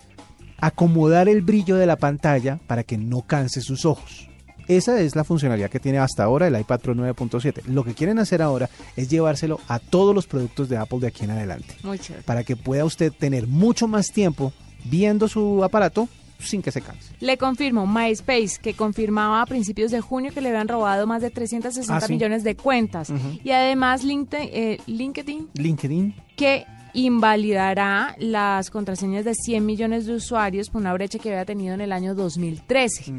acomodar 0.61 1.29
el 1.29 1.43
brillo 1.43 1.75
de 1.75 1.87
la 1.87 1.97
pantalla 1.97 2.61
para 2.69 2.85
que 2.85 2.97
no 2.97 3.23
canse 3.23 3.61
sus 3.61 3.85
ojos. 3.85 4.29
Esa 4.77 5.01
es 5.01 5.15
la 5.17 5.25
funcionalidad 5.25 5.71
que 5.71 5.81
tiene 5.81 5.99
hasta 5.99 6.25
ahora 6.25 6.47
el 6.47 6.59
iPad 6.59 6.81
Pro 6.81 6.95
9.7. 6.95 7.65
Lo 7.67 7.85
que 7.85 7.95
quieren 7.95 8.19
hacer 8.19 8.41
ahora 8.43 8.71
es 8.97 9.09
llevárselo 9.11 9.61
a 9.69 9.79
todos 9.79 10.15
los 10.15 10.27
productos 10.27 10.69
de 10.69 10.77
Apple 10.77 11.01
de 11.01 11.09
aquí 11.09 11.25
en 11.25 11.31
adelante. 11.33 11.75
Muy 11.83 11.99
chévere. 11.99 12.23
Para 12.25 12.45
que 12.45 12.57
pueda 12.57 12.85
usted 12.85 13.13
tener 13.13 13.47
mucho 13.47 13.87
más 13.89 14.07
tiempo 14.13 14.53
viendo 14.85 15.29
su 15.29 15.63
aparato 15.65 16.09
sin 16.39 16.61
que 16.63 16.73
se 16.73 16.81
canse. 16.81 17.13
Le 17.21 17.37
confirmo, 17.39 17.87
MySpace, 17.87 18.59
que 18.61 18.75
confirmaba 18.75 19.43
a 19.43 19.47
principios 19.47 19.91
de 19.93 20.01
junio 20.01 20.33
que 20.35 20.41
le 20.41 20.49
habían 20.49 20.67
robado 20.67 21.07
más 21.07 21.23
de 21.23 21.31
360 21.31 21.95
Ah, 21.97 22.01
sí. 22.01 22.13
millones 22.13 22.43
de 22.43 22.57
cuentas. 22.57 23.13
Y 23.45 23.51
además 23.53 24.03
LinkedIn, 24.03 24.49
eh, 24.53 24.79
LinkedIn, 24.87 25.49
LinkedIn. 25.55 26.15
que 26.37 26.65
invalidará 26.95 28.15
las 28.19 28.71
contraseñas 28.71 29.25
de 29.25 29.35
100 29.35 29.65
millones 29.65 30.07
de 30.07 30.15
usuarios 30.15 30.69
por 30.71 30.81
una 30.81 30.93
brecha 30.93 31.19
que 31.19 31.31
había 31.31 31.45
tenido 31.45 31.75
en 31.75 31.81
el 31.81 31.93
año 31.93 32.15
2013. 32.15 33.13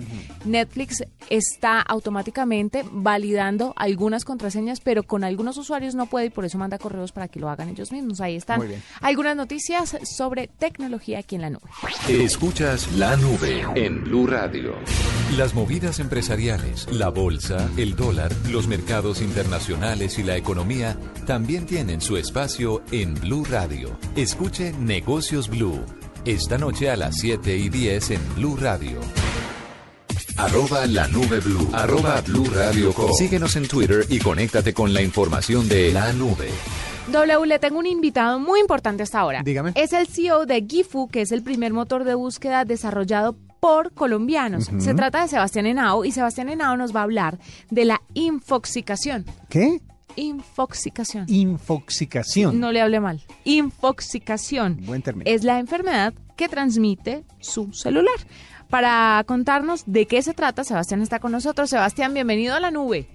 Netflix 0.46 1.04
está 1.30 1.82
automáticamente 1.82 2.84
validando 2.92 3.74
algunas 3.76 4.26
contraseñas, 4.26 4.80
pero 4.82 5.04
con 5.04 5.24
algunos 5.24 5.58
usuarios 5.58 5.96
no 5.96 6.06
puede 6.06 6.28
y 6.28 6.30
por 6.30 6.46
eso 6.46 6.58
manda 6.58 6.78
correos 6.78 7.12
para 7.12 7.28
que 7.28 7.40
lo 7.40 7.50
hagan 7.50 7.70
ellos 7.70 7.92
mismos. 7.92 8.22
Ahí 8.22 8.36
están 8.36 8.60
Muy 8.60 8.68
bien. 8.68 8.84
algunas 9.02 9.36
noticias 9.36 9.98
sobre 10.04 10.48
tecnología 10.48 11.20
aquí 11.20 11.36
en 11.36 11.42
la 11.42 11.50
nube. 11.50 11.70
Escuchas 12.08 12.92
la 12.94 13.16
nube 13.18 13.66
en 13.76 14.04
Blue 14.04 14.28
Radio. 14.28 14.76
Las 15.38 15.56
movidas 15.56 16.00
empresariales, 16.00 16.88
la 16.92 17.10
bolsa, 17.10 17.70
el 17.78 17.96
dólar, 17.96 18.32
los 18.52 18.68
mercados 18.68 19.22
internacionales 19.22 20.20
y 20.20 20.24
la 20.24 20.38
economía 20.38 20.98
también 21.26 21.66
tienen 21.66 22.02
su 22.02 22.18
espacio 22.18 22.84
en 22.92 23.16
Blue 23.16 23.44
Radio. 23.46 23.63
Escuche 24.18 24.74
Negocios 24.74 25.48
Blue. 25.48 25.80
Esta 26.26 26.58
noche 26.58 26.90
a 26.90 26.98
las 26.98 27.16
7 27.16 27.56
y 27.56 27.70
10 27.70 28.12
en 28.12 28.36
Blue 28.36 28.58
Radio. 28.58 29.00
Arroba 30.36 30.86
la 30.86 31.08
nube 31.08 31.40
blue. 31.40 31.70
Arroba 31.72 32.20
blue 32.22 32.46
radio 32.54 32.92
com. 32.94 33.10
Síguenos 33.14 33.56
en 33.56 33.68
Twitter 33.68 34.06
y 34.10 34.20
conéctate 34.20 34.74
con 34.74 34.94
la 34.94 35.02
información 35.02 35.70
de 35.70 35.94
la 35.94 36.12
nube. 36.12 36.50
W, 37.10 37.48
le 37.48 37.60
tengo 37.60 37.80
un 37.80 37.86
invitado 37.86 38.38
muy 38.38 38.60
importante 38.60 39.04
hasta 39.04 39.22
ahora. 39.22 39.44
Dígame. 39.46 39.72
Es 39.76 39.94
el 39.94 40.08
CEO 40.08 40.46
de 40.46 40.66
Gifu, 40.68 41.08
que 41.08 41.22
es 41.22 41.32
el 41.32 41.42
primer 41.42 41.72
motor 41.72 42.04
de 42.04 42.16
búsqueda 42.16 42.66
desarrollado 42.66 43.38
por 43.62 43.94
colombianos. 43.94 44.70
Se 44.80 44.94
trata 44.94 45.22
de 45.22 45.30
Sebastián 45.30 45.68
Henao 45.68 46.04
y 46.04 46.12
Sebastián 46.12 46.50
Henao 46.50 46.76
nos 46.76 46.94
va 46.94 47.00
a 47.00 47.04
hablar 47.04 47.40
de 47.70 47.86
la 47.86 48.02
infoxicación. 48.14 49.26
¿Qué? 49.50 49.80
Infoxicación. 50.16 51.26
Infoxicación. 51.28 52.60
No 52.60 52.72
le 52.72 52.82
hable 52.82 53.00
mal. 53.00 53.22
Infoxicación. 53.44 54.78
Buen 54.86 55.02
término. 55.02 55.30
Es 55.30 55.44
la 55.44 55.60
enfermedad 55.60 56.14
que 56.38 56.48
transmite 56.48 57.24
su 57.40 57.74
celular. 57.74 58.16
Para 58.70 59.24
contarnos 59.28 59.84
de 59.86 60.08
qué 60.08 60.22
se 60.22 60.34
trata, 60.34 60.64
Sebastián 60.64 61.02
está 61.02 61.20
con 61.20 61.32
nosotros. 61.32 61.70
Sebastián, 61.70 62.14
bienvenido 62.14 62.56
a 62.56 62.60
la 62.60 62.72
nube. 62.72 63.08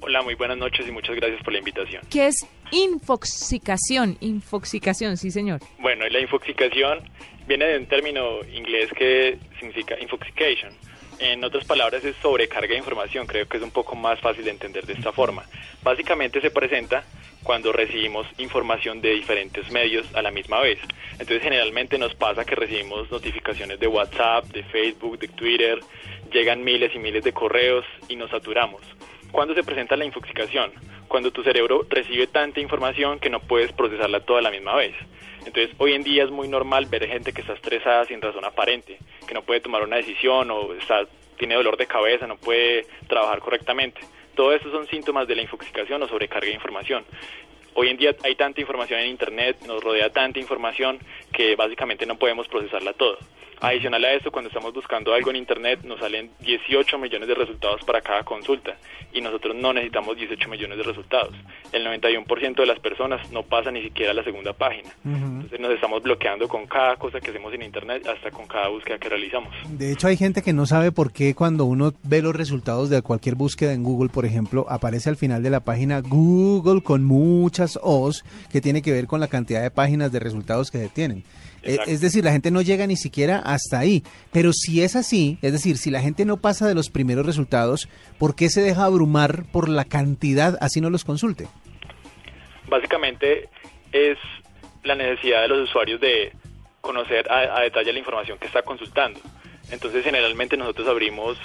Hola, 0.00 0.22
muy 0.22 0.34
buenas 0.34 0.58
noches 0.58 0.86
y 0.86 0.92
muchas 0.92 1.16
gracias 1.16 1.42
por 1.42 1.52
la 1.52 1.58
invitación. 1.58 2.02
¿Qué 2.10 2.26
es 2.26 2.46
infoxicación? 2.70 4.16
Infoxicación, 4.20 5.16
sí, 5.16 5.30
señor. 5.30 5.60
Bueno, 5.80 6.06
la 6.08 6.20
infoxicación 6.20 7.00
viene 7.46 7.64
de 7.66 7.78
un 7.78 7.86
término 7.86 8.40
inglés 8.52 8.90
que 8.96 9.38
significa 9.58 9.98
infoxication. 10.00 10.72
En 11.18 11.42
otras 11.44 11.64
palabras, 11.64 12.04
es 12.04 12.14
sobrecarga 12.16 12.68
de 12.68 12.78
información. 12.78 13.26
Creo 13.26 13.48
que 13.48 13.56
es 13.56 13.62
un 13.62 13.70
poco 13.70 13.96
más 13.96 14.20
fácil 14.20 14.44
de 14.44 14.50
entender 14.50 14.84
de 14.86 14.92
esta 14.92 15.12
forma. 15.12 15.44
Básicamente 15.82 16.40
se 16.40 16.50
presenta 16.50 17.04
cuando 17.42 17.72
recibimos 17.72 18.26
información 18.38 19.00
de 19.00 19.14
diferentes 19.14 19.70
medios 19.70 20.06
a 20.14 20.20
la 20.20 20.30
misma 20.30 20.60
vez. 20.60 20.78
Entonces, 21.12 21.42
generalmente 21.42 21.96
nos 21.96 22.14
pasa 22.14 22.44
que 22.44 22.54
recibimos 22.54 23.10
notificaciones 23.10 23.80
de 23.80 23.86
WhatsApp, 23.86 24.44
de 24.46 24.62
Facebook, 24.64 25.18
de 25.18 25.28
Twitter, 25.28 25.80
llegan 26.32 26.64
miles 26.64 26.94
y 26.94 26.98
miles 26.98 27.24
de 27.24 27.32
correos 27.32 27.84
y 28.08 28.16
nos 28.16 28.30
saturamos. 28.30 28.82
¿Cuándo 29.36 29.52
se 29.52 29.64
presenta 29.64 29.96
la 29.96 30.06
infoxicación? 30.06 30.72
Cuando 31.08 31.30
tu 31.30 31.42
cerebro 31.42 31.84
recibe 31.90 32.26
tanta 32.26 32.58
información 32.58 33.20
que 33.20 33.28
no 33.28 33.38
puedes 33.38 33.70
procesarla 33.70 34.20
toda 34.20 34.38
a 34.38 34.42
la 34.42 34.50
misma 34.50 34.74
vez. 34.74 34.94
Entonces, 35.44 35.76
hoy 35.76 35.92
en 35.92 36.02
día 36.02 36.24
es 36.24 36.30
muy 36.30 36.48
normal 36.48 36.86
ver 36.86 37.06
gente 37.06 37.34
que 37.34 37.42
está 37.42 37.52
estresada 37.52 38.06
sin 38.06 38.22
razón 38.22 38.46
aparente, 38.46 38.96
que 39.28 39.34
no 39.34 39.42
puede 39.42 39.60
tomar 39.60 39.82
una 39.82 39.96
decisión 39.96 40.50
o 40.50 40.72
está, 40.72 41.06
tiene 41.36 41.54
dolor 41.54 41.76
de 41.76 41.86
cabeza, 41.86 42.26
no 42.26 42.38
puede 42.38 42.86
trabajar 43.08 43.40
correctamente. 43.40 44.00
Todo 44.34 44.54
esto 44.54 44.70
son 44.70 44.86
síntomas 44.86 45.28
de 45.28 45.36
la 45.36 45.42
infoxicación 45.42 46.02
o 46.02 46.08
sobrecarga 46.08 46.48
de 46.48 46.54
información. 46.54 47.04
Hoy 47.74 47.90
en 47.90 47.98
día 47.98 48.16
hay 48.24 48.36
tanta 48.36 48.62
información 48.62 49.00
en 49.00 49.08
Internet, 49.08 49.58
nos 49.66 49.84
rodea 49.84 50.08
tanta 50.08 50.38
información 50.38 50.98
que 51.30 51.56
básicamente 51.56 52.06
no 52.06 52.16
podemos 52.16 52.48
procesarla 52.48 52.94
todo. 52.94 53.18
Adicional 53.60 54.04
a 54.04 54.12
esto, 54.12 54.30
cuando 54.30 54.48
estamos 54.48 54.72
buscando 54.74 55.14
algo 55.14 55.30
en 55.30 55.36
Internet, 55.36 55.80
nos 55.84 56.00
salen 56.00 56.30
18 56.40 56.98
millones 56.98 57.28
de 57.28 57.34
resultados 57.34 57.82
para 57.84 58.02
cada 58.02 58.22
consulta 58.22 58.76
y 59.12 59.20
nosotros 59.20 59.56
no 59.56 59.72
necesitamos 59.72 60.16
18 60.16 60.48
millones 60.48 60.76
de 60.76 60.84
resultados. 60.84 61.34
El 61.72 61.86
91% 61.86 62.54
de 62.54 62.66
las 62.66 62.78
personas 62.80 63.30
no 63.32 63.42
pasa 63.42 63.70
ni 63.70 63.82
siquiera 63.82 64.12
a 64.12 64.14
la 64.14 64.22
segunda 64.24 64.52
página. 64.52 64.90
Entonces 65.04 65.58
nos 65.58 65.70
estamos 65.70 66.02
bloqueando 66.02 66.48
con 66.48 66.66
cada 66.66 66.96
cosa 66.96 67.18
que 67.20 67.30
hacemos 67.30 67.52
en 67.54 67.62
Internet, 67.62 68.06
hasta 68.06 68.30
con 68.30 68.46
cada 68.46 68.68
búsqueda 68.68 68.98
que 68.98 69.08
realizamos. 69.08 69.54
De 69.70 69.92
hecho, 69.92 70.08
hay 70.08 70.16
gente 70.16 70.42
que 70.42 70.52
no 70.52 70.66
sabe 70.66 70.92
por 70.92 71.12
qué 71.12 71.34
cuando 71.34 71.64
uno 71.64 71.94
ve 72.02 72.20
los 72.20 72.36
resultados 72.36 72.90
de 72.90 73.00
cualquier 73.00 73.36
búsqueda 73.36 73.72
en 73.72 73.82
Google, 73.82 74.10
por 74.10 74.26
ejemplo, 74.26 74.66
aparece 74.68 75.08
al 75.08 75.16
final 75.16 75.42
de 75.42 75.50
la 75.50 75.60
página 75.60 76.00
Google 76.00 76.82
con 76.82 77.04
muchas 77.04 77.78
O's 77.82 78.24
que 78.52 78.60
tiene 78.60 78.82
que 78.82 78.92
ver 78.92 79.06
con 79.06 79.20
la 79.20 79.28
cantidad 79.28 79.62
de 79.62 79.70
páginas 79.70 80.12
de 80.12 80.20
resultados 80.20 80.70
que 80.70 80.78
se 80.78 80.88
tienen. 80.88 81.24
E- 81.62 81.70
Exacto. 81.72 81.90
Es 81.90 82.00
decir, 82.00 82.24
la 82.24 82.32
gente 82.32 82.50
no 82.50 82.62
llega 82.62 82.86
ni 82.86 82.96
siquiera 82.96 83.38
hasta 83.38 83.78
ahí. 83.78 84.02
Pero 84.32 84.52
si 84.52 84.82
es 84.82 84.96
así, 84.96 85.38
es 85.42 85.52
decir, 85.52 85.78
si 85.78 85.90
la 85.90 86.00
gente 86.00 86.24
no 86.24 86.36
pasa 86.36 86.66
de 86.66 86.74
los 86.74 86.90
primeros 86.90 87.26
resultados, 87.26 87.88
¿por 88.18 88.34
qué 88.34 88.48
se 88.48 88.62
deja 88.62 88.84
abrumar 88.84 89.44
por 89.52 89.68
la 89.68 89.84
cantidad 89.84 90.56
así 90.60 90.80
no 90.80 90.90
los 90.90 91.04
consulte? 91.04 91.48
Básicamente 92.68 93.48
es 93.92 94.18
la 94.84 94.94
necesidad 94.94 95.42
de 95.42 95.48
los 95.48 95.68
usuarios 95.68 96.00
de 96.00 96.32
conocer 96.80 97.30
a, 97.30 97.58
a 97.58 97.62
detalle 97.62 97.92
la 97.92 97.98
información 97.98 98.38
que 98.38 98.46
está 98.46 98.62
consultando. 98.62 99.20
Entonces 99.70 100.04
generalmente 100.04 100.56
nosotros 100.56 100.86
abrimos 100.88 101.36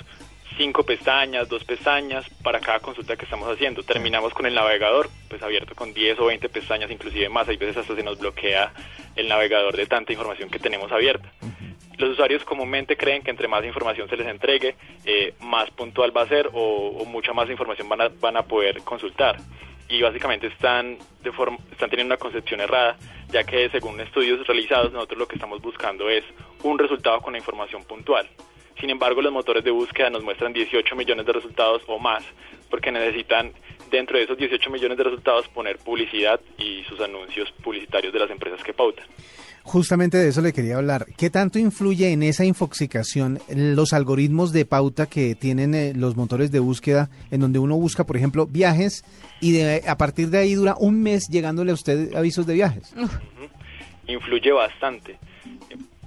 cinco 0.58 0.84
pestañas, 0.84 1.50
dos 1.50 1.64
pestañas 1.64 2.26
para 2.44 2.60
cada 2.60 2.80
consulta 2.80 3.16
que 3.16 3.26
estamos 3.26 3.48
haciendo. 3.50 3.84
Terminamos 3.84 4.34
con 4.34 4.46
el 4.46 4.54
navegador, 4.54 5.10
pues 5.30 5.42
abierto 5.42 5.76
con 5.76 5.94
10 5.94 6.20
o 6.20 6.26
20 6.26 6.50
pestañas, 6.50 6.92
inclusive 6.92 7.30
más. 7.30 7.48
Hay 7.48 7.58
veces 7.58 7.78
hasta 7.78 7.96
se 7.96 8.04
nos 8.04 8.20
bloquea 8.20 8.74
el 9.16 9.28
navegador 9.28 9.76
de 9.76 9.86
tanta 9.86 10.12
información 10.12 10.50
que 10.50 10.60
tenemos 10.60 10.92
abierta. 10.92 11.32
Los 11.98 12.12
usuarios 12.12 12.44
comúnmente 12.44 12.98
creen 12.98 13.22
que 13.22 13.30
entre 13.30 13.48
más 13.48 13.64
información 13.64 14.10
se 14.10 14.18
les 14.18 14.28
entregue, 14.28 14.76
eh, 15.06 15.34
más 15.40 15.70
puntual 15.72 16.16
va 16.16 16.24
a 16.24 16.28
ser 16.28 16.50
o, 16.52 16.88
o 16.98 17.06
mucha 17.06 17.34
más 17.34 17.50
información 17.50 17.88
van 17.88 18.02
a, 18.02 18.08
van 18.08 18.38
a 18.38 18.44
poder 18.44 18.82
consultar. 18.82 19.38
Y 19.88 20.02
básicamente 20.02 20.48
están, 20.48 20.98
de 21.22 21.32
forma, 21.32 21.58
están 21.72 21.90
teniendo 21.90 22.14
una 22.14 22.20
concepción 22.20 22.62
errada, 22.62 22.96
ya 23.30 23.44
que 23.44 23.70
según 23.70 24.00
estudios 24.00 24.46
realizados, 24.48 24.92
nosotros 24.94 25.20
lo 25.20 25.28
que 25.28 25.36
estamos 25.36 25.62
buscando 25.62 26.10
es 26.10 26.24
un 26.64 26.80
resultado 26.80 27.20
con 27.22 27.34
la 27.34 27.40
información 27.40 27.84
puntual. 27.84 28.28
Sin 28.82 28.90
embargo, 28.90 29.22
los 29.22 29.32
motores 29.32 29.64
de 29.64 29.70
búsqueda 29.70 30.10
nos 30.10 30.24
muestran 30.24 30.54
18 30.54 30.96
millones 30.96 31.24
de 31.28 31.34
resultados 31.34 31.84
o 31.88 32.00
más, 32.00 32.24
porque 32.68 32.92
necesitan 32.92 33.52
dentro 33.92 34.18
de 34.18 34.24
esos 34.24 34.36
18 34.36 34.72
millones 34.72 34.98
de 34.98 35.04
resultados 35.04 35.48
poner 35.50 35.78
publicidad 35.78 36.40
y 36.58 36.84
sus 36.90 37.00
anuncios 37.00 37.52
publicitarios 37.64 38.12
de 38.12 38.18
las 38.18 38.32
empresas 38.32 38.64
que 38.64 38.74
pautan. 38.74 39.06
Justamente 39.62 40.18
de 40.18 40.30
eso 40.30 40.42
le 40.42 40.52
quería 40.52 40.78
hablar. 40.78 41.06
¿Qué 41.16 41.30
tanto 41.30 41.60
influye 41.60 42.12
en 42.12 42.24
esa 42.24 42.44
infoxicación 42.44 43.38
los 43.50 43.94
algoritmos 43.94 44.52
de 44.52 44.66
pauta 44.66 45.06
que 45.06 45.36
tienen 45.36 45.76
eh, 45.76 45.94
los 45.96 46.16
motores 46.16 46.52
de 46.52 46.60
búsqueda, 46.60 47.12
en 47.30 47.42
donde 47.42 47.60
uno 47.60 47.76
busca, 47.76 48.04
por 48.04 48.18
ejemplo, 48.18 48.48
viajes 48.48 49.06
y 49.42 49.52
de, 49.52 49.84
a 49.88 49.96
partir 49.96 50.30
de 50.30 50.40
ahí 50.40 50.56
dura 50.56 50.74
un 50.80 51.04
mes 51.04 51.28
llegándole 51.30 51.70
a 51.70 51.76
usted 51.76 52.16
avisos 52.16 52.48
de 52.48 52.56
viajes? 52.56 52.96
influye 54.08 54.52
bastante. 54.52 55.20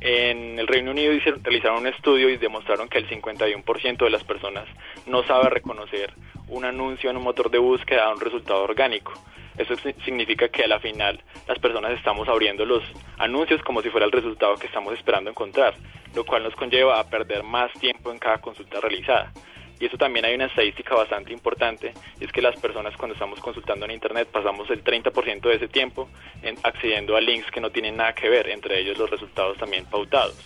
En 0.06 0.58
el 0.58 0.66
Reino 0.66 0.90
Unido 0.90 1.14
realizaron 1.42 1.78
un 1.78 1.86
estudio 1.86 2.28
y 2.28 2.36
demostraron 2.36 2.90
que 2.90 2.98
el 2.98 3.08
51% 3.08 4.04
de 4.04 4.10
las 4.10 4.22
personas 4.22 4.66
no 5.06 5.22
sabe 5.24 5.48
reconocer 5.48 6.12
un 6.48 6.66
anuncio 6.66 7.08
en 7.08 7.16
un 7.16 7.22
motor 7.22 7.50
de 7.50 7.56
búsqueda 7.56 8.04
a 8.04 8.12
un 8.12 8.20
resultado 8.20 8.62
orgánico. 8.64 9.12
Eso 9.56 9.74
si- 9.78 9.94
significa 10.04 10.48
que 10.50 10.64
a 10.64 10.68
la 10.68 10.78
final 10.78 11.22
las 11.48 11.58
personas 11.58 11.92
estamos 11.92 12.28
abriendo 12.28 12.66
los 12.66 12.82
anuncios 13.16 13.62
como 13.62 13.80
si 13.80 13.88
fuera 13.88 14.04
el 14.04 14.12
resultado 14.12 14.58
que 14.58 14.66
estamos 14.66 14.92
esperando 14.92 15.30
encontrar, 15.30 15.74
lo 16.14 16.26
cual 16.26 16.42
nos 16.42 16.54
conlleva 16.54 17.00
a 17.00 17.08
perder 17.08 17.42
más 17.42 17.72
tiempo 17.80 18.12
en 18.12 18.18
cada 18.18 18.36
consulta 18.42 18.80
realizada. 18.80 19.32
Y 19.80 19.86
eso 19.86 19.96
también 19.96 20.24
hay 20.24 20.34
una 20.34 20.46
estadística 20.46 20.94
bastante 20.94 21.32
importante, 21.32 21.92
y 22.20 22.24
es 22.24 22.32
que 22.32 22.40
las 22.40 22.56
personas 22.56 22.96
cuando 22.96 23.14
estamos 23.14 23.40
consultando 23.40 23.84
en 23.84 23.90
Internet 23.90 24.28
pasamos 24.30 24.70
el 24.70 24.84
30% 24.84 25.40
de 25.40 25.54
ese 25.56 25.68
tiempo 25.68 26.08
en 26.42 26.56
accediendo 26.62 27.16
a 27.16 27.20
links 27.20 27.50
que 27.50 27.60
no 27.60 27.70
tienen 27.70 27.96
nada 27.96 28.14
que 28.14 28.28
ver, 28.28 28.48
entre 28.50 28.80
ellos 28.80 28.96
los 28.96 29.10
resultados 29.10 29.58
también 29.58 29.84
pautados. 29.86 30.36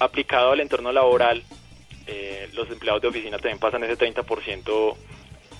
Aplicado 0.00 0.52
al 0.52 0.60
entorno 0.60 0.92
laboral, 0.92 1.42
eh, 2.06 2.48
los 2.54 2.70
empleados 2.70 3.02
de 3.02 3.08
oficina 3.08 3.38
también 3.38 3.58
pasan 3.58 3.84
ese 3.84 3.96
30% 3.96 4.96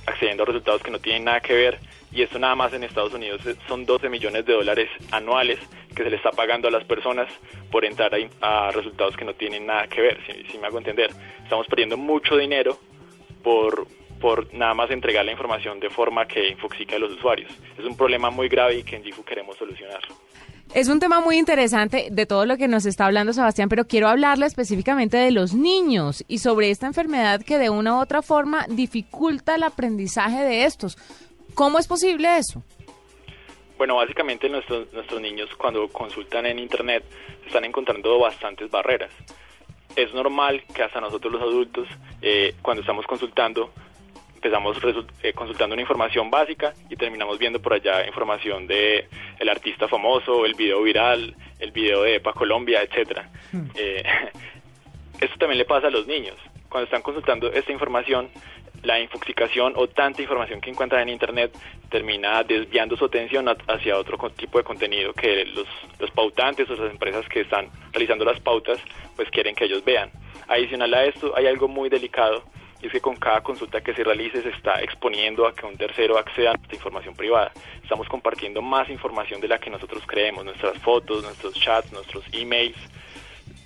accediendo 0.09 0.43
a 0.43 0.47
resultados 0.47 0.83
que 0.83 0.91
no 0.91 0.99
tienen 0.99 1.25
nada 1.25 1.41
que 1.41 1.55
ver 1.55 1.79
y 2.13 2.23
esto 2.23 2.39
nada 2.39 2.55
más 2.55 2.73
en 2.73 2.85
Estados 2.85 3.13
Unidos 3.13 3.43
son 3.67 3.85
12 3.85 4.09
millones 4.09 4.47
de 4.47 4.55
dólares 4.55 4.89
anuales 5.11 5.59
que 5.95 6.03
se 6.03 6.11
le 6.11 6.17
está 6.17 6.31
pagando 6.31 6.69
a 6.69 6.71
las 6.71 6.85
personas 6.85 7.29
por 7.71 7.85
entrar 7.85 8.13
a, 8.41 8.71
resultados 8.71 9.17
que 9.17 9.25
no 9.25 9.35
tienen 9.35 9.67
nada 9.67 9.87
que 9.89 10.01
ver, 10.01 10.19
si, 10.27 10.59
me 10.59 10.67
hago 10.67 10.79
entender. 10.79 11.11
Estamos 11.43 11.67
perdiendo 11.67 11.97
mucho 11.97 12.37
dinero 12.37 12.79
por, 13.43 13.87
por 14.21 14.53
nada 14.55 14.75
más 14.75 14.91
entregar 14.91 15.25
la 15.25 15.33
información 15.33 15.81
de 15.81 15.91
forma 15.91 16.27
que 16.27 16.49
infoxica 16.49 16.97
a 16.97 16.99
los 16.99 17.13
usuarios. 17.13 17.51
Es 17.77 17.85
un 17.85 17.97
problema 17.97 18.31
muy 18.31 18.49
grave 18.49 18.77
y 18.77 18.83
que 18.85 18.97
en 18.97 19.05
Gifu 19.05 19.25
queremos 19.25 19.57
solucionar. 19.57 20.01
Es 20.75 20.89
un 20.89 21.01
tema 21.01 21.21
muy 21.21 21.39
interesante 21.39 22.09
de 22.11 22.27
todo 22.27 22.45
lo 22.45 22.59
que 22.59 22.69
nos 22.69 22.85
está 22.85 23.07
hablando 23.07 23.33
Sebastián, 23.33 23.71
pero 23.71 23.87
quiero 23.87 24.07
hablarle 24.09 24.45
específicamente 24.45 25.17
de 25.17 25.31
los 25.31 25.55
niños 25.55 26.25
y 26.29 26.39
sobre 26.39 26.71
esta 26.71 26.87
enfermedad 26.87 27.43
que 27.43 27.57
de 27.57 27.71
una 27.71 27.95
u 27.95 28.01
otra 28.01 28.21
forma 28.21 28.67
dificulta 28.69 29.55
el 29.55 29.63
aprendizaje 29.63 30.45
de 30.45 30.65
estos. 30.65 30.99
¿Cómo 31.55 31.79
es 31.79 31.89
posible 31.89 32.37
eso? 32.37 32.63
Bueno, 33.79 33.97
básicamente 33.97 34.49
nuestros, 34.51 34.93
nuestros 34.93 35.21
niños 35.23 35.49
cuando 35.57 35.89
consultan 35.89 36.45
en 36.45 36.59
Internet 36.59 37.03
están 37.47 37.65
encontrando 37.65 38.19
bastantes 38.19 38.71
barreras. 38.71 39.11
Es 39.97 40.13
normal 40.13 40.63
que 40.75 40.83
hasta 40.83 41.01
nosotros 41.01 41.33
los 41.33 41.43
adultos, 41.43 41.89
eh, 42.21 42.55
cuando 42.61 42.83
estamos 42.83 43.07
consultando, 43.07 43.73
empezamos 44.39 44.79
eh, 45.23 45.33
consultando 45.33 45.75
una 45.75 45.83
información 45.83 46.31
básica 46.31 46.73
y 46.89 46.95
terminamos 46.95 47.39
viendo 47.39 47.61
por 47.61 47.73
allá 47.73 48.07
información 48.07 48.69
de 48.69 49.09
el 49.41 49.49
artista 49.49 49.89
famoso, 49.89 50.47
el 50.47 50.55
video 50.55 50.83
viral, 50.83 51.35
el 51.59 51.73
video 51.73 52.03
de 52.03 52.17
EPA 52.17 52.33
Colombia, 52.33 52.81
etcétera. 52.83 53.29
Hmm. 53.53 53.67
Eh, 53.75 54.03
esto 55.21 55.37
también 55.39 55.59
le 55.59 55.65
pasa 55.65 55.89
a 55.89 55.91
los 55.91 56.07
niños. 56.07 56.37
Cuando 56.69 56.85
están 56.85 57.03
consultando 57.03 57.51
esta 57.53 57.73
información, 57.73 58.29
la 58.85 59.01
infoxicación 59.01 59.73
o 59.75 59.89
tanta 59.89 60.23
información 60.23 60.61
que 60.61 60.71
encuentran 60.71 61.03
en 61.03 61.09
Internet 61.09 61.51
termina 61.91 62.45
desviando 62.45 62.97
su 62.97 63.07
atención 63.07 63.49
hacia 63.67 63.99
otro 63.99 64.31
tipo 64.31 64.59
de 64.59 64.65
contenido 64.65 65.13
que 65.15 65.47
los, 65.47 65.67
los 65.99 66.11
pautantes 66.13 66.71
o 66.71 66.77
las 66.77 66.93
empresas 66.93 67.29
que 67.29 67.41
están 67.41 67.71
realizando 67.93 68.25
las 68.25 68.39
pautas 68.39 68.79
pues 69.17 69.29
quieren 69.31 69.57
que 69.57 69.65
ellos 69.65 69.85
vean. 69.85 70.13
Adicional 70.47 70.95
a 70.95 71.05
esto, 71.07 71.35
hay 71.37 71.47
algo 71.47 71.67
muy 71.67 71.89
delicado 71.89 72.45
y 72.81 72.87
es 72.87 72.93
que 72.93 73.01
con 73.01 73.17
cada 73.17 73.41
consulta 73.41 73.81
que 73.81 73.95
se 73.95 74.05
realice 74.05 74.43
se 74.43 74.51
está 74.51 74.81
exponiendo 74.81 75.47
a 75.47 75.55
que 75.55 75.67
un 75.67 75.77
tercero 75.77 76.19
acceda 76.19 76.51
a 76.51 76.55
nuestra 76.55 76.77
información 76.77 77.15
privada. 77.15 77.53
Estamos 77.83 78.09
compartiendo 78.09 78.63
más 78.63 78.89
información 78.89 79.41
de 79.41 79.49
la 79.49 79.59
que 79.59 79.71
nosotros 79.71 80.03
creemos, 80.07 80.45
nuestras 80.45 80.79
fotos, 80.79 81.23
nuestros 81.23 81.55
chats, 81.55 81.93
nuestros 81.93 82.25
emails, 82.33 82.77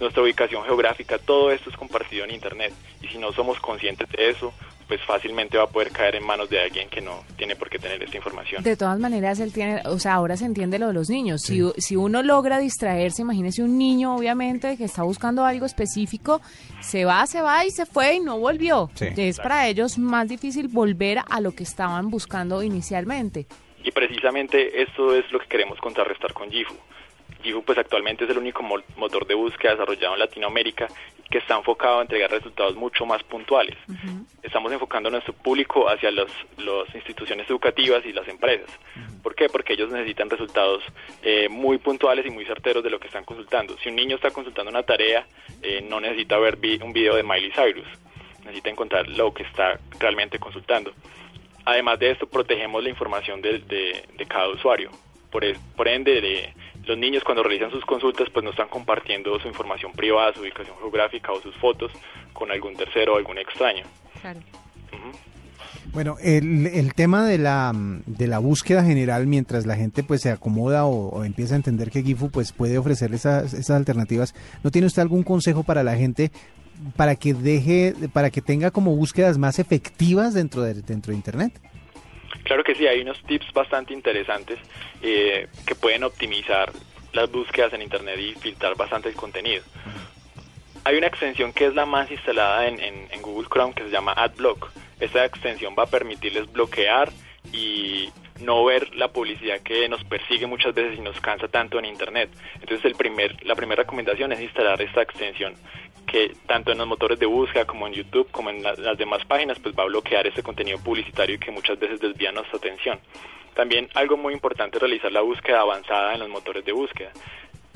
nuestra 0.00 0.22
ubicación 0.22 0.64
geográfica, 0.64 1.18
todo 1.18 1.50
esto 1.50 1.70
es 1.70 1.76
compartido 1.76 2.24
en 2.24 2.32
Internet. 2.32 2.72
Y 3.02 3.08
si 3.08 3.18
no 3.18 3.32
somos 3.32 3.60
conscientes 3.60 4.08
de 4.10 4.30
eso, 4.30 4.52
pues 4.86 5.00
fácilmente 5.06 5.56
va 5.56 5.64
a 5.64 5.66
poder 5.66 5.90
caer 5.90 6.16
en 6.16 6.24
manos 6.24 6.48
de 6.50 6.60
alguien 6.60 6.88
que 6.88 7.00
no 7.00 7.24
tiene 7.36 7.56
por 7.56 7.70
qué 7.70 7.78
tener 7.78 8.02
esta 8.02 8.16
información. 8.16 8.62
De 8.62 8.76
todas 8.76 8.98
maneras, 8.98 9.40
él 9.40 9.52
tiene, 9.52 9.82
o 9.86 9.98
sea, 9.98 10.14
ahora 10.14 10.36
se 10.36 10.44
entiende 10.44 10.78
lo 10.78 10.88
de 10.88 10.94
los 10.94 11.08
niños. 11.08 11.42
Si, 11.42 11.60
si 11.78 11.96
uno 11.96 12.22
logra 12.22 12.58
distraerse, 12.58 13.22
imagínese 13.22 13.62
un 13.62 13.78
niño, 13.78 14.16
obviamente, 14.16 14.76
que 14.76 14.84
está 14.84 15.02
buscando 15.02 15.44
algo 15.44 15.66
específico, 15.66 16.40
se 16.80 17.04
va, 17.04 17.26
se 17.26 17.42
va 17.42 17.64
y 17.64 17.70
se 17.70 17.86
fue 17.86 18.14
y 18.14 18.20
no 18.20 18.38
volvió. 18.38 18.90
es 19.00 19.38
para 19.38 19.68
ellos 19.68 19.98
más 19.98 20.28
difícil 20.28 20.68
volver 20.68 21.18
a 21.28 21.40
lo 21.40 21.52
que 21.52 21.62
estaban 21.62 22.10
buscando 22.10 22.62
inicialmente. 22.62 23.46
Y 23.84 23.90
precisamente 23.90 24.82
esto 24.82 25.14
es 25.14 25.30
lo 25.32 25.40
que 25.40 25.46
queremos 25.46 25.78
contrarrestar 25.78 26.32
con 26.32 26.50
Gifu. 26.50 26.74
Gifu 27.42 27.62
pues 27.62 27.78
actualmente 27.78 28.24
es 28.24 28.30
el 28.30 28.38
único 28.38 28.62
motor 28.62 29.26
de 29.26 29.34
búsqueda 29.34 29.72
desarrollado 29.72 30.14
en 30.14 30.20
Latinoamérica 30.20 30.88
que 31.32 31.38
está 31.38 31.56
enfocado 31.56 31.98
a 31.98 32.02
entregar 32.02 32.30
resultados 32.30 32.76
mucho 32.76 33.06
más 33.06 33.22
puntuales. 33.22 33.76
Estamos 34.42 34.70
enfocando 34.70 35.10
nuestro 35.10 35.32
público 35.32 35.88
hacia 35.88 36.10
las 36.10 36.30
instituciones 36.94 37.48
educativas 37.48 38.04
y 38.04 38.12
las 38.12 38.28
empresas. 38.28 38.68
¿Por 39.22 39.34
qué? 39.34 39.48
Porque 39.48 39.72
ellos 39.72 39.90
necesitan 39.90 40.28
resultados 40.28 40.82
eh, 41.22 41.48
muy 41.48 41.78
puntuales 41.78 42.26
y 42.26 42.30
muy 42.30 42.44
certeros 42.44 42.84
de 42.84 42.90
lo 42.90 43.00
que 43.00 43.06
están 43.06 43.24
consultando. 43.24 43.76
Si 43.78 43.88
un 43.88 43.96
niño 43.96 44.16
está 44.16 44.30
consultando 44.30 44.70
una 44.70 44.82
tarea, 44.82 45.26
eh, 45.62 45.80
no 45.80 46.00
necesita 46.00 46.38
ver 46.38 46.58
un 46.82 46.92
video 46.92 47.16
de 47.16 47.22
Miley 47.22 47.52
Cyrus, 47.52 47.86
necesita 48.40 48.68
encontrar 48.68 49.08
lo 49.08 49.32
que 49.32 49.44
está 49.44 49.80
realmente 49.98 50.38
consultando. 50.38 50.92
Además 51.64 51.98
de 51.98 52.10
esto, 52.10 52.26
protegemos 52.26 52.82
la 52.82 52.90
información 52.90 53.40
de, 53.40 53.60
de, 53.60 54.26
cada 54.26 54.48
usuario. 54.48 54.90
Por, 55.30 55.44
por 55.76 55.88
ende, 55.88 56.20
de, 56.20 56.54
los 56.84 56.98
niños 56.98 57.22
cuando 57.24 57.42
realizan 57.42 57.70
sus 57.70 57.84
consultas 57.84 58.28
pues 58.30 58.44
no 58.44 58.50
están 58.50 58.68
compartiendo 58.68 59.38
su 59.40 59.48
información 59.48 59.92
privada, 59.92 60.32
su 60.34 60.40
ubicación 60.40 60.76
geográfica 60.78 61.32
o 61.32 61.40
sus 61.40 61.54
fotos 61.56 61.92
con 62.32 62.50
algún 62.50 62.76
tercero 62.76 63.14
o 63.14 63.16
algún 63.16 63.38
extraño. 63.38 63.84
Claro. 64.20 64.40
Bueno, 65.92 66.16
el, 66.22 66.66
el, 66.68 66.94
tema 66.94 67.26
de 67.26 67.36
la, 67.36 67.72
de 67.74 68.26
la 68.26 68.38
búsqueda 68.38 68.82
general, 68.82 69.26
mientras 69.26 69.66
la 69.66 69.76
gente 69.76 70.02
pues 70.02 70.22
se 70.22 70.30
acomoda 70.30 70.86
o, 70.86 71.24
empieza 71.24 71.54
a 71.54 71.56
entender 71.56 71.90
que 71.90 72.02
Gifu 72.02 72.30
pues 72.30 72.52
puede 72.52 72.78
ofrecer 72.78 73.12
esas, 73.12 73.52
esas 73.52 73.76
alternativas, 73.76 74.34
¿no 74.62 74.70
tiene 74.70 74.86
usted 74.86 75.02
algún 75.02 75.22
consejo 75.22 75.64
para 75.64 75.82
la 75.82 75.96
gente 75.96 76.30
para 76.96 77.14
que 77.14 77.34
deje, 77.34 77.94
para 78.12 78.30
que 78.30 78.40
tenga 78.40 78.70
como 78.70 78.96
búsquedas 78.96 79.36
más 79.36 79.58
efectivas 79.58 80.32
dentro 80.32 80.62
de, 80.62 80.74
dentro 80.74 81.10
de 81.10 81.16
Internet? 81.16 81.60
Claro 82.44 82.64
que 82.64 82.74
sí, 82.74 82.86
hay 82.86 83.00
unos 83.00 83.22
tips 83.22 83.52
bastante 83.52 83.92
interesantes 83.92 84.58
eh, 85.02 85.48
que 85.66 85.74
pueden 85.74 86.04
optimizar 86.04 86.72
las 87.12 87.30
búsquedas 87.30 87.72
en 87.72 87.82
Internet 87.82 88.18
y 88.18 88.34
filtrar 88.34 88.76
bastante 88.76 89.08
el 89.08 89.14
contenido. 89.14 89.62
Hay 90.84 90.96
una 90.96 91.06
extensión 91.06 91.52
que 91.52 91.66
es 91.66 91.74
la 91.74 91.86
más 91.86 92.10
instalada 92.10 92.66
en, 92.66 93.08
Google 93.20 93.48
Chrome 93.48 93.74
que 93.74 93.84
se 93.84 93.90
llama 93.90 94.12
AdBlock. 94.16 94.72
Esta 94.98 95.24
extensión 95.24 95.76
va 95.78 95.84
a 95.84 95.86
permitirles 95.86 96.50
bloquear 96.50 97.12
y 97.52 98.08
no 98.40 98.64
ver 98.64 98.92
la 98.96 99.08
publicidad 99.08 99.60
que 99.60 99.88
nos 99.88 100.02
persigue 100.02 100.46
muchas 100.46 100.74
veces 100.74 100.98
y 100.98 101.00
nos 101.00 101.20
cansa 101.20 101.46
tanto 101.46 101.78
en 101.78 101.84
Internet. 101.84 102.30
Entonces 102.54 102.84
el 102.84 102.96
primer, 102.96 103.44
la 103.46 103.54
primera 103.54 103.82
recomendación 103.82 104.32
es 104.32 104.40
instalar 104.40 104.82
esta 104.82 105.02
extensión 105.02 105.54
que 106.12 106.36
tanto 106.46 106.70
en 106.70 106.78
los 106.78 106.86
motores 106.86 107.18
de 107.18 107.24
búsqueda 107.24 107.64
como 107.64 107.86
en 107.86 107.94
YouTube 107.94 108.30
como 108.30 108.50
en 108.50 108.62
las 108.62 108.98
demás 108.98 109.24
páginas 109.24 109.58
pues 109.58 109.74
va 109.74 109.84
a 109.84 109.86
bloquear 109.86 110.26
ese 110.26 110.42
contenido 110.42 110.78
publicitario 110.78 111.40
que 111.40 111.50
muchas 111.50 111.78
veces 111.78 112.00
desvía 112.00 112.30
nuestra 112.30 112.58
atención. 112.58 113.00
También 113.54 113.88
algo 113.94 114.18
muy 114.18 114.34
importante 114.34 114.76
es 114.76 114.82
realizar 114.82 115.10
la 115.10 115.22
búsqueda 115.22 115.62
avanzada 115.62 116.12
en 116.12 116.20
los 116.20 116.28
motores 116.28 116.64
de 116.66 116.72
búsqueda 116.72 117.12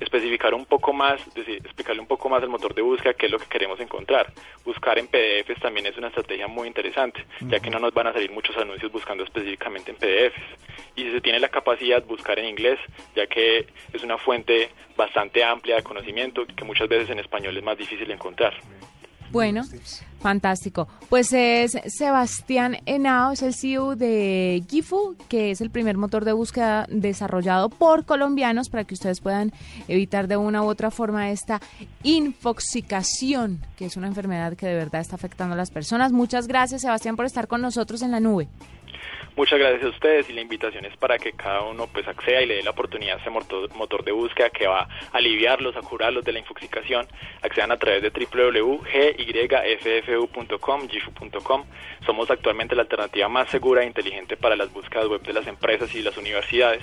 especificar 0.01 0.55
un 0.55 0.67
poco 0.67 0.93
más, 0.93 1.21
decir, 1.35 1.57
explicarle 1.65 2.01
un 2.01 2.07
poco 2.07 2.29
más 2.29 2.43
al 2.43 2.49
motor 2.49 2.75
de 2.75 2.83
búsqueda 2.83 3.15
qué 3.15 3.27
es 3.27 3.33
lo 3.33 3.39
que 3.39 3.47
queremos 3.47 3.81
encontrar. 3.81 4.33
Buscar 4.65 4.99
en 4.99 5.09
PDFs 5.09 5.61
también 5.61 5.87
es 5.87 5.97
una 5.97 6.09
estrategia 6.09 6.49
muy 6.49 6.69
interesante, 6.69 7.25
ya 7.41 7.61
que 7.61 7.71
no 7.71 7.79
nos 7.79 7.95
van 7.95 8.09
a 8.09 8.13
salir 8.13 8.31
muchos 8.31 8.57
anuncios 8.57 8.93
buscando 8.93 9.25
específicamente 9.25 9.91
en 9.91 9.97
PDFs. 9.97 10.43
Y 10.97 11.03
si 11.05 11.13
se 11.13 11.21
tiene 11.21 11.41
la 11.41 11.49
capacidad, 11.49 12.05
buscar 12.05 12.39
en 12.39 12.47
inglés, 12.47 12.79
ya 13.15 13.27
que 13.27 13.67
es 13.93 14.03
una 14.03 14.19
fuente 14.19 14.71
bastante 14.97 15.45
amplia 15.45 15.77
de 15.77 15.83
conocimiento 15.83 16.47
que 16.47 16.65
muchas 16.65 16.89
veces 16.89 17.11
en 17.11 17.19
español 17.19 17.57
es 17.57 17.63
más 17.63 17.79
difícil 17.79 18.11
encontrar. 18.11 18.55
Bueno, 19.33 19.63
fantástico. 20.21 20.89
Pues 21.09 21.33
es 21.33 21.77
Sebastián 21.87 22.79
Henao, 22.87 23.33
es 23.33 23.43
el 23.43 23.55
CEO 23.55 23.97
de 23.97 24.65
Gifu, 24.69 25.17
que 25.29 25.51
es 25.51 25.61
el 25.61 25.71
primer 25.71 25.97
motor 25.97 26.25
de 26.25 26.33
búsqueda 26.33 26.87
desarrollado 26.89 27.69
por 27.69 28.05
colombianos 28.05 28.69
para 28.69 28.85
que 28.85 28.95
ustedes 28.95 29.21
puedan 29.21 29.53
evitar 29.89 30.29
de 30.29 30.37
una 30.37 30.63
u 30.63 30.67
otra 30.67 30.91
forma 30.91 31.31
esta 31.31 31.61
infoxicación, 32.03 33.61
que 33.77 33.87
es 33.87 33.97
una 33.97 34.07
enfermedad 34.07 34.55
que 34.55 34.67
de 34.67 34.75
verdad 34.75 35.01
está 35.01 35.17
afectando 35.17 35.55
a 35.55 35.57
las 35.57 35.71
personas. 35.71 36.13
Muchas 36.13 36.47
gracias, 36.47 36.83
Sebastián, 36.83 37.17
por 37.17 37.27
estar 37.27 37.49
con 37.49 37.61
nosotros 37.61 38.03
en 38.03 38.11
la 38.11 38.21
nube. 38.21 38.49
Muchas 39.37 39.59
gracias 39.59 39.83
a 39.85 39.89
ustedes 39.89 40.31
y 40.31 40.33
la 40.33 40.41
invitación 40.41 40.85
es 40.85 40.97
para 40.97 41.19
que 41.19 41.33
cada 41.33 41.63
uno 41.63 41.87
pues 41.87 42.09
acceda 42.09 42.43
y 42.43 42.47
le 42.47 42.55
dé 42.57 42.63
la 42.63 42.71
oportunidad 42.71 43.17
a 43.17 43.21
ese 43.21 43.31
motor, 43.31 44.05
de 44.05 44.13
búsqueda 44.13 44.51
que 44.51 44.67
va 44.67 44.81
a 44.83 44.89
aliviarlos, 45.13 45.77
a 45.77 45.83
curarlos 45.83 46.25
de 46.25 46.33
la 46.33 46.39
infoxicación. 46.39 47.07
Accedan 47.43 47.73
a 47.73 47.77
través 47.77 48.03
de 48.03 48.11
www.gyffu.com, 48.11 48.89
gifu.com. 50.89 51.65
Somos 52.05 52.31
actualmente 52.31 52.75
la 52.75 52.83
alternativa 52.83 53.29
más 53.29 53.51
segura 53.51 53.83
e 53.83 53.87
inteligente 53.87 54.37
para 54.37 54.57
las 54.57 54.73
búsquedas 54.73 55.09
web 55.09 55.23
de 55.23 55.33
las 55.33 55.47
empresas 55.47 55.95
y 55.95 56.03
las 56.03 56.17
universidades 56.17 56.83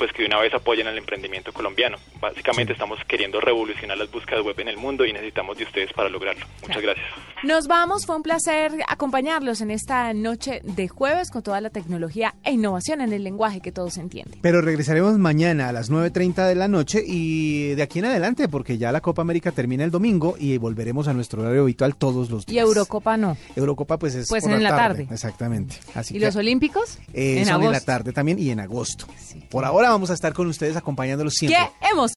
pues 0.00 0.14
que 0.14 0.22
de 0.22 0.28
una 0.28 0.40
vez 0.40 0.54
apoyen 0.54 0.86
al 0.86 0.96
emprendimiento 0.96 1.52
colombiano. 1.52 1.98
Básicamente 2.22 2.72
estamos 2.72 2.98
queriendo 3.06 3.38
revolucionar 3.38 3.98
las 3.98 4.10
búsquedas 4.10 4.42
web 4.42 4.58
en 4.58 4.68
el 4.68 4.78
mundo 4.78 5.04
y 5.04 5.12
necesitamos 5.12 5.58
de 5.58 5.64
ustedes 5.64 5.92
para 5.92 6.08
lograrlo. 6.08 6.46
Muchas 6.62 6.82
gracias. 6.82 7.06
Nos 7.42 7.68
vamos, 7.68 8.06
fue 8.06 8.16
un 8.16 8.22
placer 8.22 8.72
acompañarlos 8.88 9.60
en 9.60 9.70
esta 9.70 10.14
noche 10.14 10.62
de 10.64 10.88
jueves 10.88 11.30
con 11.30 11.42
toda 11.42 11.60
la 11.60 11.68
tecnología 11.68 12.34
e 12.44 12.52
innovación 12.52 13.02
en 13.02 13.12
el 13.12 13.22
lenguaje 13.22 13.60
que 13.60 13.72
todos 13.72 13.98
entienden. 13.98 14.40
Pero 14.40 14.62
regresaremos 14.62 15.18
mañana 15.18 15.68
a 15.68 15.72
las 15.72 15.90
9.30 15.90 16.48
de 16.48 16.54
la 16.54 16.68
noche 16.68 17.02
y 17.06 17.74
de 17.74 17.82
aquí 17.82 17.98
en 17.98 18.06
adelante 18.06 18.48
porque 18.48 18.78
ya 18.78 18.92
la 18.92 19.02
Copa 19.02 19.20
América 19.20 19.52
termina 19.52 19.84
el 19.84 19.90
domingo 19.90 20.36
y 20.38 20.56
volveremos 20.56 21.08
a 21.08 21.12
nuestro 21.12 21.42
horario 21.42 21.62
habitual 21.62 21.94
todos 21.94 22.30
los 22.30 22.46
días. 22.46 22.56
Y 22.56 22.58
Eurocopa 22.58 23.18
no. 23.18 23.36
Eurocopa 23.54 23.98
pues 23.98 24.14
es 24.14 24.28
pues 24.30 24.44
en 24.44 24.62
la 24.62 24.70
tarde. 24.70 25.08
Exactamente. 25.10 25.76
¿Y 26.08 26.20
los 26.20 26.36
Olímpicos? 26.36 26.98
Eh, 27.12 27.40
en 27.40 27.46
son 27.46 27.62
en 27.64 27.72
la 27.72 27.80
tarde 27.80 28.14
también 28.14 28.38
y 28.38 28.50
en 28.50 28.60
agosto. 28.60 29.06
Por 29.50 29.66
ahora 29.66 29.89
vamos 29.90 30.10
a 30.10 30.14
estar 30.14 30.32
con 30.32 30.46
ustedes 30.46 30.76
acompañándolos 30.76 31.34
siempre. 31.34 31.70
¿Qué 31.80 31.88
hemos 31.88 32.08